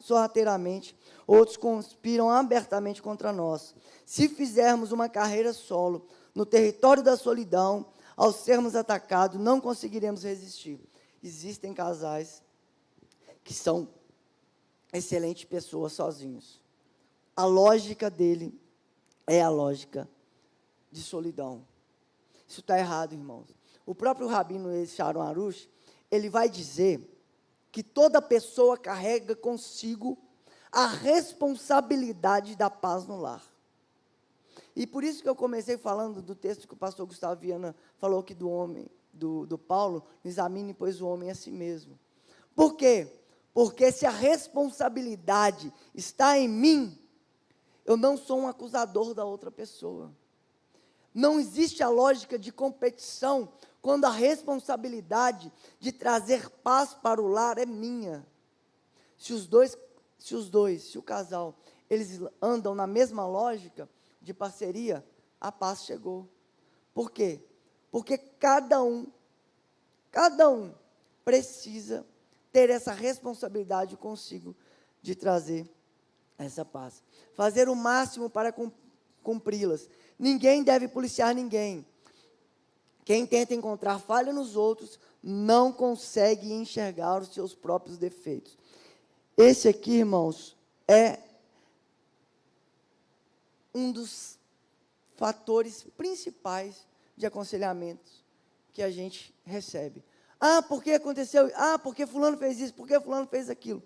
sorrateiramente, 0.00 0.98
outros 1.28 1.56
conspiram 1.56 2.28
abertamente 2.28 3.00
contra 3.00 3.32
nós. 3.32 3.72
Se 4.04 4.28
fizermos 4.28 4.90
uma 4.90 5.08
carreira 5.08 5.52
solo 5.52 6.08
no 6.38 6.46
território 6.46 7.02
da 7.02 7.16
solidão, 7.16 7.86
ao 8.16 8.32
sermos 8.32 8.74
atacados, 8.74 9.40
não 9.40 9.60
conseguiremos 9.60 10.22
resistir. 10.22 10.80
Existem 11.22 11.74
casais 11.74 12.42
que 13.42 13.52
são 13.52 13.88
excelentes 14.92 15.44
pessoas 15.44 15.92
sozinhos 15.92 16.60
a 17.38 17.44
lógica 17.44 18.10
dele 18.10 18.52
é 19.24 19.40
a 19.40 19.48
lógica 19.48 20.08
de 20.90 21.00
solidão. 21.00 21.64
Isso 22.48 22.58
está 22.58 22.76
errado, 22.76 23.12
irmãos. 23.12 23.46
O 23.86 23.94
próprio 23.94 24.26
Rabino 24.26 24.84
Sharon 24.84 25.22
Arush, 25.22 25.70
ele 26.10 26.28
vai 26.28 26.48
dizer 26.48 27.00
que 27.70 27.80
toda 27.80 28.20
pessoa 28.20 28.76
carrega 28.76 29.36
consigo 29.36 30.18
a 30.72 30.88
responsabilidade 30.88 32.56
da 32.56 32.68
paz 32.68 33.06
no 33.06 33.16
lar. 33.16 33.44
E 34.78 34.86
por 34.86 35.02
isso 35.02 35.24
que 35.24 35.28
eu 35.28 35.34
comecei 35.34 35.76
falando 35.76 36.22
do 36.22 36.36
texto 36.36 36.68
que 36.68 36.72
o 36.72 36.76
pastor 36.76 37.04
Gustavo 37.04 37.40
Viana 37.40 37.74
falou 37.96 38.20
aqui 38.20 38.32
do 38.32 38.48
homem, 38.48 38.88
do, 39.12 39.44
do 39.44 39.58
Paulo, 39.58 40.04
examine, 40.24 40.72
pois, 40.72 41.00
o 41.00 41.08
homem 41.08 41.32
a 41.32 41.34
si 41.34 41.50
mesmo. 41.50 41.98
Por 42.54 42.76
quê? 42.76 43.12
Porque 43.52 43.90
se 43.90 44.06
a 44.06 44.10
responsabilidade 44.10 45.74
está 45.92 46.38
em 46.38 46.48
mim, 46.48 46.96
eu 47.84 47.96
não 47.96 48.16
sou 48.16 48.38
um 48.38 48.46
acusador 48.46 49.14
da 49.14 49.24
outra 49.24 49.50
pessoa. 49.50 50.12
Não 51.12 51.40
existe 51.40 51.82
a 51.82 51.88
lógica 51.88 52.38
de 52.38 52.52
competição 52.52 53.48
quando 53.82 54.04
a 54.04 54.10
responsabilidade 54.10 55.52
de 55.80 55.90
trazer 55.90 56.48
paz 56.62 56.94
para 56.94 57.20
o 57.20 57.26
lar 57.26 57.58
é 57.58 57.66
minha. 57.66 58.24
Se 59.16 59.32
os 59.32 59.44
dois, 59.44 59.76
se 60.20 60.36
os 60.36 60.48
dois, 60.48 60.84
se 60.84 60.98
o 60.98 61.02
casal, 61.02 61.56
eles 61.90 62.20
andam 62.40 62.76
na 62.76 62.86
mesma 62.86 63.26
lógica 63.26 63.88
de 64.20 64.34
parceria, 64.34 65.04
a 65.40 65.50
paz 65.52 65.84
chegou. 65.84 66.28
Por 66.92 67.10
quê? 67.10 67.40
Porque 67.90 68.18
cada 68.18 68.82
um, 68.82 69.06
cada 70.10 70.48
um 70.50 70.74
precisa 71.24 72.06
ter 72.52 72.70
essa 72.70 72.92
responsabilidade 72.92 73.96
consigo 73.96 74.54
de 75.00 75.14
trazer 75.14 75.68
essa 76.36 76.64
paz. 76.64 77.02
Fazer 77.34 77.68
o 77.68 77.74
máximo 77.74 78.28
para 78.28 78.54
cumpri-las. 79.22 79.88
Ninguém 80.18 80.62
deve 80.62 80.88
policiar 80.88 81.34
ninguém. 81.34 81.86
Quem 83.04 83.26
tenta 83.26 83.54
encontrar 83.54 83.98
falha 83.98 84.32
nos 84.32 84.56
outros 84.56 84.98
não 85.22 85.72
consegue 85.72 86.52
enxergar 86.52 87.22
os 87.22 87.32
seus 87.32 87.54
próprios 87.54 87.96
defeitos. 87.96 88.58
Esse 89.36 89.68
aqui, 89.68 89.92
irmãos, 89.98 90.56
é 90.86 91.18
um 93.74 93.92
dos 93.92 94.38
fatores 95.16 95.84
principais 95.96 96.86
de 97.16 97.26
aconselhamentos 97.26 98.24
que 98.72 98.82
a 98.82 98.90
gente 98.90 99.34
recebe. 99.44 100.04
Ah, 100.40 100.62
porque 100.62 100.92
aconteceu? 100.92 101.50
Ah, 101.56 101.78
porque 101.78 102.06
fulano 102.06 102.38
fez 102.38 102.60
isso? 102.60 102.74
Porque 102.74 103.00
fulano 103.00 103.26
fez 103.26 103.50
aquilo? 103.50 103.82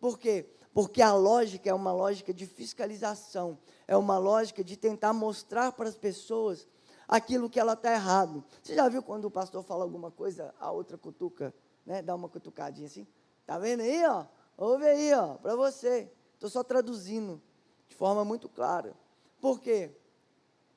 Por 0.00 0.18
quê? 0.18 0.48
Porque 0.72 1.02
a 1.02 1.12
lógica 1.12 1.68
é 1.68 1.74
uma 1.74 1.92
lógica 1.92 2.32
de 2.32 2.46
fiscalização, 2.46 3.58
é 3.86 3.96
uma 3.96 4.16
lógica 4.16 4.62
de 4.62 4.76
tentar 4.76 5.12
mostrar 5.12 5.72
para 5.72 5.88
as 5.88 5.96
pessoas 5.96 6.68
aquilo 7.08 7.50
que 7.50 7.58
ela 7.58 7.72
está 7.72 7.92
errado. 7.92 8.44
Você 8.62 8.76
já 8.76 8.88
viu 8.88 9.02
quando 9.02 9.24
o 9.24 9.30
pastor 9.30 9.64
fala 9.64 9.82
alguma 9.82 10.10
coisa, 10.10 10.54
a 10.60 10.70
outra 10.70 10.96
cutuca, 10.96 11.52
né? 11.84 12.00
Dá 12.02 12.14
uma 12.14 12.28
cutucadinha 12.28 12.86
assim. 12.86 13.06
Tá 13.44 13.58
vendo 13.58 13.80
aí, 13.80 14.06
ó? 14.06 14.26
Ouve 14.56 14.86
aí, 14.86 15.12
ó, 15.14 15.34
para 15.34 15.56
você. 15.56 16.08
Estou 16.34 16.48
só 16.48 16.62
traduzindo 16.62 17.42
de 17.88 17.96
forma 17.96 18.24
muito 18.24 18.48
clara. 18.48 18.94
Por 19.40 19.60
quê? 19.60 19.90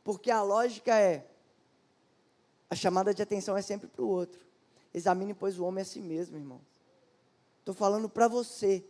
Porque 0.03 0.31
a 0.31 0.41
lógica 0.41 0.97
é 0.97 1.27
a 2.69 2.75
chamada 2.75 3.13
de 3.13 3.21
atenção 3.21 3.57
é 3.57 3.61
sempre 3.61 3.87
para 3.87 4.01
o 4.01 4.07
outro. 4.07 4.39
Examine, 4.93 5.33
pois, 5.33 5.59
o 5.59 5.65
homem 5.65 5.81
a 5.81 5.85
si 5.85 5.99
mesmo, 6.01 6.37
irmão. 6.37 6.61
Estou 7.59 7.75
falando 7.75 8.07
para 8.07 8.29
você, 8.29 8.81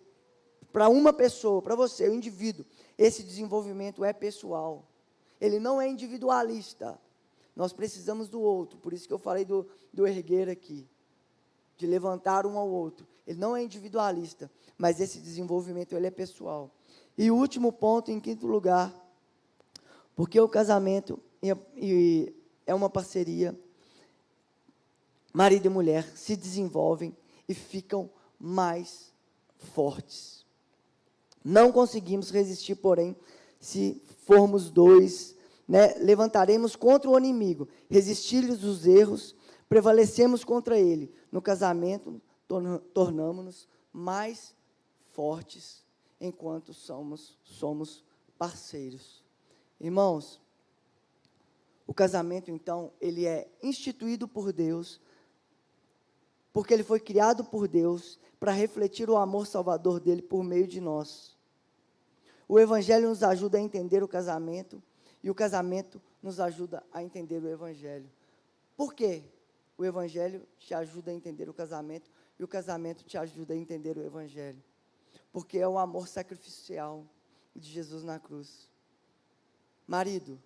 para 0.71 0.87
uma 0.87 1.11
pessoa, 1.11 1.61
para 1.63 1.75
você, 1.75 2.07
o 2.07 2.13
indivíduo. 2.13 2.63
Esse 2.95 3.23
desenvolvimento 3.23 4.03
é 4.03 4.13
pessoal. 4.13 4.85
Ele 5.39 5.59
não 5.59 5.81
é 5.81 5.87
individualista. 5.87 6.99
Nós 7.55 7.73
precisamos 7.73 8.29
do 8.29 8.39
outro, 8.39 8.77
por 8.77 8.93
isso 8.93 9.07
que 9.07 9.13
eu 9.13 9.19
falei 9.19 9.43
do, 9.43 9.67
do 9.91 10.07
erguer 10.07 10.47
aqui, 10.47 10.87
de 11.75 11.85
levantar 11.85 12.45
um 12.45 12.57
ao 12.57 12.69
outro. 12.69 13.05
Ele 13.27 13.39
não 13.39 13.55
é 13.55 13.63
individualista, 13.63 14.49
mas 14.77 15.01
esse 15.01 15.19
desenvolvimento 15.19 15.95
ele 15.95 16.07
é 16.07 16.11
pessoal. 16.11 16.71
E 17.17 17.29
o 17.29 17.35
último 17.35 17.71
ponto, 17.71 18.09
em 18.11 18.19
quinto 18.19 18.47
lugar, 18.47 18.93
porque 20.21 20.39
o 20.39 20.47
casamento 20.47 21.19
é 22.67 22.75
uma 22.75 22.91
parceria, 22.91 23.59
marido 25.33 25.65
e 25.65 25.69
mulher 25.69 26.03
se 26.15 26.35
desenvolvem 26.35 27.17
e 27.49 27.55
ficam 27.55 28.07
mais 28.39 29.11
fortes. 29.73 30.45
Não 31.43 31.71
conseguimos 31.71 32.29
resistir, 32.29 32.75
porém, 32.75 33.15
se 33.59 33.99
formos 34.23 34.69
dois 34.69 35.35
né, 35.67 35.95
levantaremos 35.95 36.75
contra 36.75 37.09
o 37.09 37.17
inimigo, 37.17 37.67
resistir-lhes 37.89 38.63
os 38.63 38.85
erros, 38.85 39.35
prevalecemos 39.67 40.43
contra 40.43 40.77
ele. 40.77 41.11
No 41.31 41.41
casamento, 41.41 42.21
tornamos-nos 42.93 43.67
mais 43.91 44.53
fortes 45.13 45.83
enquanto 46.19 46.75
somos, 46.75 47.39
somos 47.43 48.03
parceiros. 48.37 49.20
Irmãos, 49.81 50.39
o 51.87 51.93
casamento, 51.93 52.51
então, 52.51 52.93
ele 53.01 53.25
é 53.25 53.49
instituído 53.63 54.27
por 54.27 54.53
Deus, 54.53 55.01
porque 56.53 56.71
ele 56.71 56.83
foi 56.83 56.99
criado 56.99 57.43
por 57.43 57.67
Deus 57.67 58.19
para 58.39 58.51
refletir 58.51 59.09
o 59.09 59.17
amor 59.17 59.47
salvador 59.47 59.99
dele 59.99 60.21
por 60.21 60.43
meio 60.43 60.67
de 60.67 60.79
nós. 60.79 61.35
O 62.47 62.59
Evangelho 62.59 63.09
nos 63.09 63.23
ajuda 63.23 63.57
a 63.57 63.61
entender 63.61 64.03
o 64.03 64.07
casamento 64.07 64.83
e 65.23 65.31
o 65.31 65.35
casamento 65.35 65.99
nos 66.21 66.39
ajuda 66.39 66.83
a 66.91 67.01
entender 67.01 67.41
o 67.43 67.49
Evangelho. 67.49 68.09
Por 68.77 68.93
quê? 68.93 69.23
O 69.79 69.83
Evangelho 69.83 70.47
te 70.59 70.75
ajuda 70.75 71.09
a 71.09 71.13
entender 71.13 71.49
o 71.49 71.53
casamento 71.55 72.11
e 72.37 72.43
o 72.43 72.47
casamento 72.47 73.03
te 73.03 73.17
ajuda 73.17 73.55
a 73.55 73.57
entender 73.57 73.97
o 73.97 74.03
Evangelho. 74.03 74.63
Porque 75.31 75.57
é 75.57 75.67
o 75.67 75.79
amor 75.79 76.07
sacrificial 76.07 77.03
de 77.55 77.67
Jesus 77.67 78.03
na 78.03 78.19
cruz. 78.19 78.70
Marido, 79.91 80.41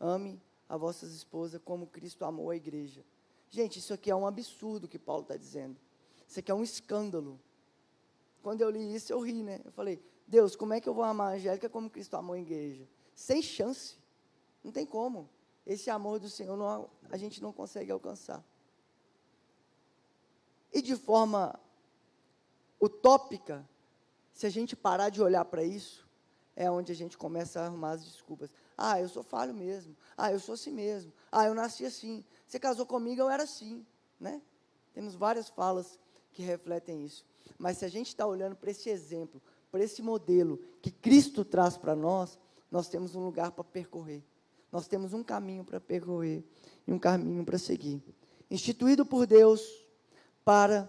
ame 0.00 0.42
a 0.68 0.76
vossas 0.76 1.12
esposas 1.12 1.60
como 1.64 1.86
Cristo 1.86 2.24
amou 2.24 2.50
a 2.50 2.56
igreja. 2.56 3.04
Gente, 3.48 3.78
isso 3.78 3.94
aqui 3.94 4.10
é 4.10 4.16
um 4.16 4.26
absurdo 4.26 4.88
que 4.88 4.98
Paulo 4.98 5.22
está 5.22 5.36
dizendo. 5.36 5.76
Isso 6.26 6.40
aqui 6.40 6.50
é 6.50 6.54
um 6.54 6.64
escândalo. 6.64 7.38
Quando 8.42 8.60
eu 8.60 8.68
li 8.68 8.92
isso, 8.92 9.12
eu 9.12 9.20
ri, 9.20 9.40
né? 9.44 9.60
Eu 9.64 9.70
falei, 9.70 10.02
Deus, 10.26 10.56
como 10.56 10.74
é 10.74 10.80
que 10.80 10.88
eu 10.88 10.94
vou 10.94 11.04
amar 11.04 11.30
a 11.30 11.36
Angélica 11.36 11.68
como 11.68 11.88
Cristo 11.88 12.16
amou 12.16 12.34
a 12.34 12.40
igreja? 12.40 12.88
Sem 13.14 13.40
chance. 13.40 13.96
Não 14.64 14.72
tem 14.72 14.84
como. 14.84 15.30
Esse 15.64 15.88
amor 15.90 16.18
do 16.18 16.28
Senhor 16.28 16.56
não, 16.56 16.90
a 17.08 17.16
gente 17.16 17.40
não 17.40 17.52
consegue 17.52 17.92
alcançar. 17.92 18.44
E 20.72 20.82
de 20.82 20.96
forma 20.96 21.56
utópica, 22.82 23.64
se 24.32 24.44
a 24.44 24.50
gente 24.50 24.74
parar 24.74 25.08
de 25.08 25.22
olhar 25.22 25.44
para 25.44 25.62
isso, 25.62 26.04
é 26.56 26.68
onde 26.68 26.90
a 26.90 26.96
gente 26.96 27.16
começa 27.16 27.60
a 27.60 27.66
arrumar 27.66 27.92
as 27.92 28.04
desculpas. 28.04 28.50
Ah, 28.80 29.00
eu 29.00 29.08
sou 29.08 29.24
falho 29.24 29.52
mesmo. 29.52 29.96
Ah, 30.16 30.30
eu 30.30 30.38
sou 30.38 30.54
assim 30.54 30.70
mesmo. 30.70 31.12
Ah, 31.32 31.46
eu 31.46 31.54
nasci 31.54 31.84
assim. 31.84 32.24
Você 32.46 32.60
casou 32.60 32.86
comigo, 32.86 33.20
eu 33.20 33.28
era 33.28 33.42
assim. 33.42 33.84
Né? 34.20 34.40
Temos 34.94 35.16
várias 35.16 35.48
falas 35.48 35.98
que 36.32 36.42
refletem 36.44 37.04
isso. 37.04 37.26
Mas 37.58 37.78
se 37.78 37.84
a 37.84 37.88
gente 37.88 38.06
está 38.06 38.24
olhando 38.24 38.54
para 38.54 38.70
esse 38.70 38.88
exemplo, 38.88 39.42
para 39.72 39.82
esse 39.82 40.00
modelo 40.00 40.60
que 40.80 40.92
Cristo 40.92 41.44
traz 41.44 41.76
para 41.76 41.96
nós, 41.96 42.38
nós 42.70 42.88
temos 42.88 43.16
um 43.16 43.24
lugar 43.24 43.50
para 43.50 43.64
percorrer. 43.64 44.22
Nós 44.70 44.86
temos 44.86 45.12
um 45.12 45.24
caminho 45.24 45.64
para 45.64 45.80
percorrer 45.80 46.44
e 46.86 46.92
um 46.92 46.98
caminho 47.00 47.44
para 47.44 47.58
seguir. 47.58 48.00
Instituído 48.48 49.04
por 49.04 49.26
Deus 49.26 49.60
para 50.44 50.88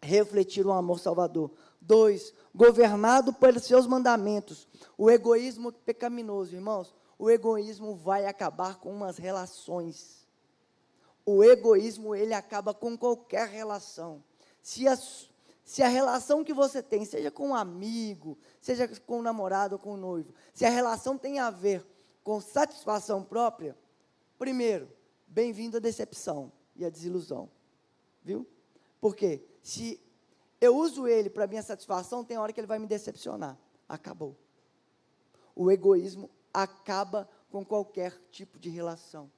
refletir 0.00 0.66
o 0.66 0.72
amor 0.72 0.98
salvador. 0.98 1.50
Dois, 1.80 2.32
governado 2.54 3.32
pelos 3.32 3.64
seus 3.64 3.86
mandamentos. 3.86 4.66
O 4.96 5.10
egoísmo 5.10 5.70
pecaminoso, 5.70 6.54
irmãos. 6.54 6.94
O 7.20 7.28
egoísmo 7.28 7.94
vai 7.94 8.24
acabar 8.24 8.78
com 8.78 8.90
umas 8.90 9.18
relações. 9.18 10.26
O 11.26 11.44
egoísmo, 11.44 12.14
ele 12.14 12.32
acaba 12.32 12.72
com 12.72 12.96
qualquer 12.96 13.46
relação. 13.46 14.24
Se 14.62 14.88
a, 14.88 14.96
se 15.62 15.82
a 15.82 15.88
relação 15.88 16.42
que 16.42 16.54
você 16.54 16.82
tem, 16.82 17.04
seja 17.04 17.30
com 17.30 17.48
um 17.48 17.54
amigo, 17.54 18.38
seja 18.58 18.88
com 18.88 19.18
um 19.18 19.22
namorado 19.22 19.74
ou 19.74 19.78
com 19.78 19.92
um 19.92 19.96
noivo, 19.98 20.32
se 20.54 20.64
a 20.64 20.70
relação 20.70 21.18
tem 21.18 21.38
a 21.38 21.50
ver 21.50 21.86
com 22.24 22.40
satisfação 22.40 23.22
própria, 23.22 23.76
primeiro, 24.38 24.90
bem-vindo 25.26 25.76
à 25.76 25.80
decepção 25.80 26.50
e 26.74 26.86
à 26.86 26.88
desilusão. 26.88 27.50
Viu? 28.22 28.46
Porque 28.98 29.44
se 29.62 30.00
eu 30.58 30.74
uso 30.74 31.06
ele 31.06 31.28
para 31.28 31.46
minha 31.46 31.62
satisfação, 31.62 32.24
tem 32.24 32.38
hora 32.38 32.50
que 32.50 32.58
ele 32.60 32.66
vai 32.66 32.78
me 32.78 32.86
decepcionar. 32.86 33.58
Acabou. 33.86 34.34
O 35.54 35.70
egoísmo 35.70 36.30
acaba 36.52 37.28
com 37.50 37.64
qualquer 37.64 38.16
tipo 38.30 38.58
de 38.58 38.68
relação. 38.68 39.30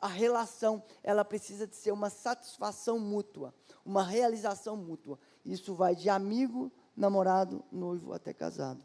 A 0.00 0.08
relação, 0.08 0.82
ela 1.02 1.24
precisa 1.24 1.66
de 1.66 1.76
ser 1.76 1.92
uma 1.92 2.08
satisfação 2.08 2.98
mútua, 2.98 3.54
uma 3.84 4.02
realização 4.02 4.76
mútua. 4.76 5.18
Isso 5.44 5.74
vai 5.74 5.94
de 5.94 6.08
amigo, 6.08 6.72
namorado, 6.96 7.62
noivo 7.70 8.12
até 8.12 8.32
casado. 8.32 8.82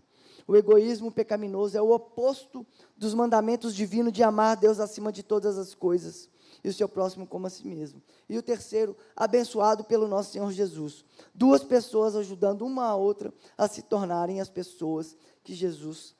O 0.47 0.55
egoísmo 0.55 1.11
pecaminoso 1.11 1.77
é 1.77 1.81
o 1.81 1.91
oposto 1.91 2.65
dos 2.97 3.13
mandamentos 3.13 3.73
divinos 3.73 4.11
de 4.11 4.23
amar 4.23 4.57
Deus 4.57 4.79
acima 4.79 5.11
de 5.11 5.23
todas 5.23 5.57
as 5.57 5.73
coisas 5.73 6.29
e 6.63 6.69
o 6.69 6.73
seu 6.73 6.89
próximo 6.89 7.25
como 7.25 7.47
a 7.47 7.49
si 7.49 7.65
mesmo. 7.65 8.01
E 8.27 8.37
o 8.37 8.43
terceiro, 8.43 8.97
abençoado 9.15 9.83
pelo 9.83 10.07
nosso 10.07 10.33
Senhor 10.33 10.51
Jesus. 10.51 11.05
Duas 11.33 11.63
pessoas 11.63 12.15
ajudando 12.15 12.65
uma 12.65 12.85
a 12.85 12.95
outra 12.95 13.33
a 13.57 13.67
se 13.67 13.81
tornarem 13.81 14.41
as 14.41 14.49
pessoas 14.49 15.15
que 15.43 15.53
Jesus 15.53 16.15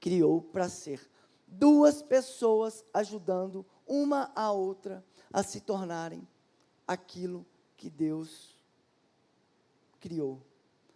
criou 0.00 0.40
para 0.40 0.68
ser. 0.68 1.08
Duas 1.46 2.02
pessoas 2.02 2.84
ajudando 2.92 3.66
uma 3.86 4.32
a 4.34 4.50
outra 4.50 5.04
a 5.32 5.42
se 5.42 5.60
tornarem 5.60 6.26
aquilo 6.86 7.46
que 7.76 7.90
Deus 7.90 8.56
criou. 10.00 10.42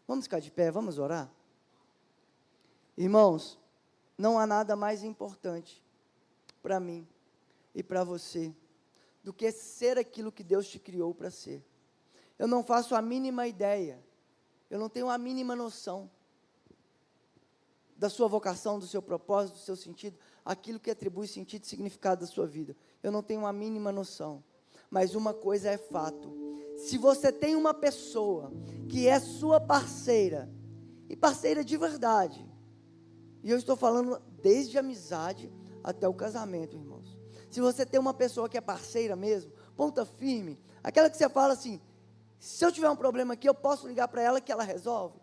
Vamos 0.09 0.24
ficar 0.24 0.40
de 0.40 0.50
pé, 0.50 0.70
vamos 0.70 0.98
orar? 0.98 1.30
Irmãos, 2.96 3.59
não 4.16 4.38
há 4.38 4.46
nada 4.46 4.74
mais 4.76 5.02
importante 5.02 5.84
para 6.62 6.80
mim 6.80 7.07
e 7.74 7.82
para 7.82 8.05
você 8.05 8.55
do 9.22 9.32
que 9.32 9.50
ser 9.50 9.98
aquilo 9.98 10.30
que 10.30 10.44
Deus 10.44 10.68
te 10.68 10.78
criou 10.78 11.14
para 11.14 11.30
ser. 11.30 11.64
Eu 12.38 12.46
não 12.46 12.62
faço 12.62 12.94
a 12.94 13.02
mínima 13.02 13.46
ideia, 13.46 14.02
eu 14.70 14.78
não 14.78 14.88
tenho 14.88 15.09
a 15.09 15.18
mínima 15.18 15.57
noção 15.57 16.11
da 17.97 18.09
sua 18.09 18.28
vocação, 18.28 18.78
do 18.78 18.86
seu 18.86 19.01
propósito, 19.01 19.55
do 19.55 19.61
seu 19.61 19.76
sentido, 19.76 20.18
aquilo 20.45 20.80
que 20.80 20.90
atribui 20.90 21.26
sentido 21.26 21.64
e 21.64 21.66
significado 21.66 22.22
da 22.22 22.26
sua 22.26 22.47
vida. 22.47 22.76
Eu 23.03 23.12
não 23.12 23.22
tenho 23.22 23.47
a 23.47 23.53
mínima 23.53 23.92
noção. 23.92 24.42
Mas 24.90 25.14
uma 25.14 25.32
coisa 25.32 25.70
é 25.70 25.78
fato: 25.78 26.32
se 26.76 26.99
você 26.99 27.32
tem 27.32 27.57
uma 27.57 27.72
pessoa 27.72 28.53
que 28.88 29.09
é 29.09 29.18
sua 29.20 29.61
parceira, 29.61 30.51
e 31.09 31.16
parceira 31.16 31.64
de 31.64 31.76
verdade, 31.76 32.45
e 33.42 33.51
eu 33.51 33.57
estou 33.57 33.76
falando 33.76 34.20
desde 34.40 34.76
a 34.76 34.80
amizade 34.80 35.53
até 35.82 36.09
o 36.09 36.14
casamento, 36.14 36.76
irmãos. 36.76 37.16
Se 37.51 37.61
você 37.61 37.86
tem 37.86 38.01
uma 38.01 38.14
pessoa 38.14 38.49
que 38.49 38.57
é 38.57 38.61
parceira 38.61 39.14
mesmo, 39.14 39.53
ponta 39.76 40.05
firme, 40.05 40.59
aquela 40.82 41.09
que 41.09 41.16
você 41.16 41.28
fala 41.28 41.53
assim: 41.53 41.80
se 42.38 42.64
eu 42.64 42.72
tiver 42.72 42.90
um 42.90 42.97
problema 42.97 43.34
aqui, 43.34 43.49
eu 43.49 43.55
posso 43.55 43.86
ligar 43.86 44.09
para 44.09 44.22
ela 44.22 44.40
que 44.40 44.53
ela 44.53 44.62
resolve. 44.62 45.18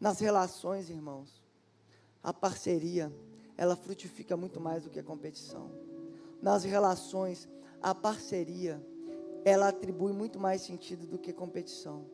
Nas 0.00 0.18
relações, 0.18 0.88
irmãos, 0.88 1.42
a 2.22 2.32
parceria, 2.32 3.12
ela 3.56 3.76
frutifica 3.76 4.34
muito 4.34 4.58
mais 4.58 4.82
do 4.82 4.90
que 4.90 4.98
a 4.98 5.02
competição. 5.02 5.70
Nas 6.40 6.64
relações, 6.64 7.46
a 7.82 7.94
parceria, 7.94 8.82
ela 9.44 9.68
atribui 9.68 10.12
muito 10.12 10.38
mais 10.38 10.62
sentido 10.62 11.06
do 11.06 11.18
que 11.18 11.34
competição. 11.34 12.06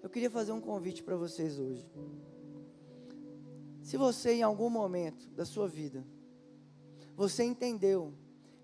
Eu 0.00 0.08
queria 0.08 0.30
fazer 0.30 0.52
um 0.52 0.60
convite 0.60 1.02
para 1.02 1.16
vocês 1.16 1.58
hoje. 1.58 1.84
Se 3.82 3.96
você 3.96 4.34
em 4.34 4.42
algum 4.42 4.70
momento 4.70 5.28
da 5.30 5.44
sua 5.44 5.66
vida, 5.66 6.04
você 7.16 7.42
entendeu 7.42 8.12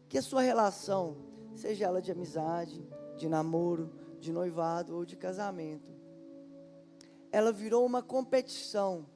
que 0.08 0.18
a 0.18 0.22
sua 0.22 0.42
relação, 0.42 1.16
seja 1.56 1.86
ela 1.86 2.00
de 2.00 2.12
amizade, 2.12 2.86
de 3.16 3.28
namoro, 3.28 3.90
de 4.20 4.32
noivado 4.32 4.94
ou 4.94 5.04
de 5.04 5.16
casamento, 5.16 5.93
ela 7.34 7.50
virou 7.50 7.84
uma 7.84 8.00
competição 8.00 9.06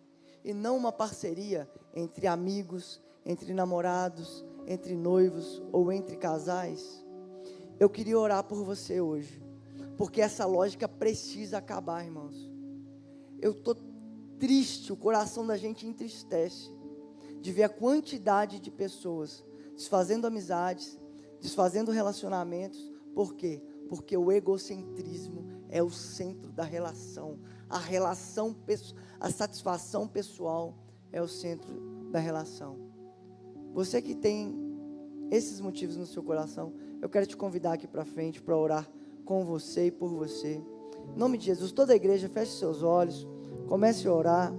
e 0.43 0.53
não 0.53 0.77
uma 0.77 0.91
parceria 0.91 1.71
entre 1.95 2.27
amigos, 2.27 3.01
entre 3.25 3.55
namorados, 3.55 4.45
entre 4.67 4.97
noivos 4.97 5.63
ou 5.71 5.93
entre 5.93 6.17
casais. 6.17 7.07
Eu 7.79 7.89
queria 7.89 8.19
orar 8.19 8.43
por 8.43 8.65
você 8.65 9.01
hoje, 9.01 9.41
porque 9.97 10.21
essa 10.21 10.45
lógica 10.47 10.89
precisa 10.89 11.59
acabar, 11.59 12.05
irmãos. 12.05 12.51
Eu 13.41 13.53
estou 13.53 13.77
triste, 14.37 14.93
o 14.93 14.97
coração 14.97 15.47
da 15.47 15.57
gente 15.57 15.87
entristece 15.87 16.73
de 17.41 17.53
ver 17.53 17.63
a 17.63 17.69
quantidade 17.69 18.59
de 18.59 18.69
pessoas 18.73 19.45
desfazendo 19.77 20.27
amizades, 20.27 20.99
desfazendo 21.41 21.93
relacionamentos. 21.93 22.81
Por 23.15 23.37
quê? 23.37 23.63
Porque 23.89 24.17
o 24.17 24.33
egocentrismo 24.33 25.47
é 25.69 25.81
o 25.81 25.91
centro 25.91 26.51
da 26.51 26.65
relação. 26.65 27.39
A 27.69 27.79
relação, 27.79 28.57
a 29.21 29.31
satisfação 29.31 30.07
pessoal 30.07 30.75
é 31.13 31.21
o 31.21 31.29
centro 31.29 32.09
da 32.11 32.19
relação. 32.19 32.77
Você 33.75 34.01
que 34.01 34.15
tem 34.15 34.57
esses 35.31 35.61
motivos 35.61 35.97
no 35.97 36.07
seu 36.07 36.23
coração, 36.23 36.73
eu 37.01 37.09
quero 37.09 37.27
te 37.27 37.37
convidar 37.37 37.75
aqui 37.75 37.87
para 37.87 38.05
frente 38.05 38.41
para 38.41 38.57
orar 38.57 38.89
com 39.25 39.45
você 39.45 39.87
e 39.87 39.91
por 39.91 40.09
você. 40.09 40.63
Em 41.15 41.19
nome 41.19 41.39
de 41.39 41.47
Jesus, 41.47 41.71
toda 41.71 41.93
a 41.93 41.97
igreja, 41.97 42.29
feche 42.29 42.53
seus 42.53 42.83
olhos, 42.83 43.27
comece 43.69 44.09
a 44.09 44.13
orar. 44.13 44.53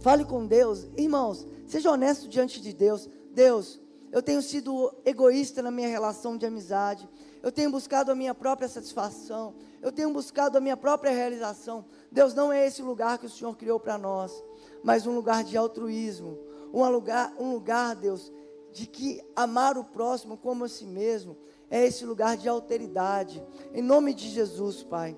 Fale 0.00 0.24
com 0.24 0.46
Deus, 0.46 0.88
irmãos, 0.96 1.46
seja 1.66 1.90
honesto 1.90 2.28
diante 2.28 2.60
de 2.60 2.72
Deus. 2.72 3.08
Deus, 3.32 3.80
eu 4.12 4.22
tenho 4.22 4.40
sido 4.42 4.94
egoísta 5.04 5.62
na 5.62 5.70
minha 5.70 5.88
relação 5.88 6.36
de 6.36 6.46
amizade, 6.46 7.08
eu 7.42 7.52
tenho 7.52 7.70
buscado 7.70 8.10
a 8.10 8.14
minha 8.14 8.34
própria 8.34 8.68
satisfação, 8.68 9.54
eu 9.80 9.92
tenho 9.92 10.12
buscado 10.12 10.58
a 10.58 10.60
minha 10.60 10.76
própria 10.76 11.12
realização. 11.12 11.84
Deus 12.10 12.34
não 12.34 12.52
é 12.52 12.66
esse 12.66 12.82
lugar 12.82 13.18
que 13.18 13.26
o 13.26 13.30
Senhor 13.30 13.56
criou 13.56 13.78
para 13.78 13.96
nós, 13.96 14.32
mas 14.82 15.06
um 15.06 15.14
lugar 15.14 15.44
de 15.44 15.56
altruísmo, 15.56 16.38
um 16.72 16.86
lugar, 16.88 17.34
um 17.38 17.52
lugar, 17.52 17.94
Deus, 17.94 18.32
de 18.72 18.86
que 18.86 19.22
amar 19.34 19.78
o 19.78 19.84
próximo 19.84 20.36
como 20.36 20.64
a 20.64 20.68
si 20.68 20.84
mesmo 20.84 21.36
é 21.70 21.86
esse 21.86 22.04
lugar 22.04 22.36
de 22.36 22.48
alteridade. 22.48 23.44
Em 23.72 23.82
nome 23.82 24.14
de 24.14 24.28
Jesus, 24.28 24.82
Pai, 24.82 25.16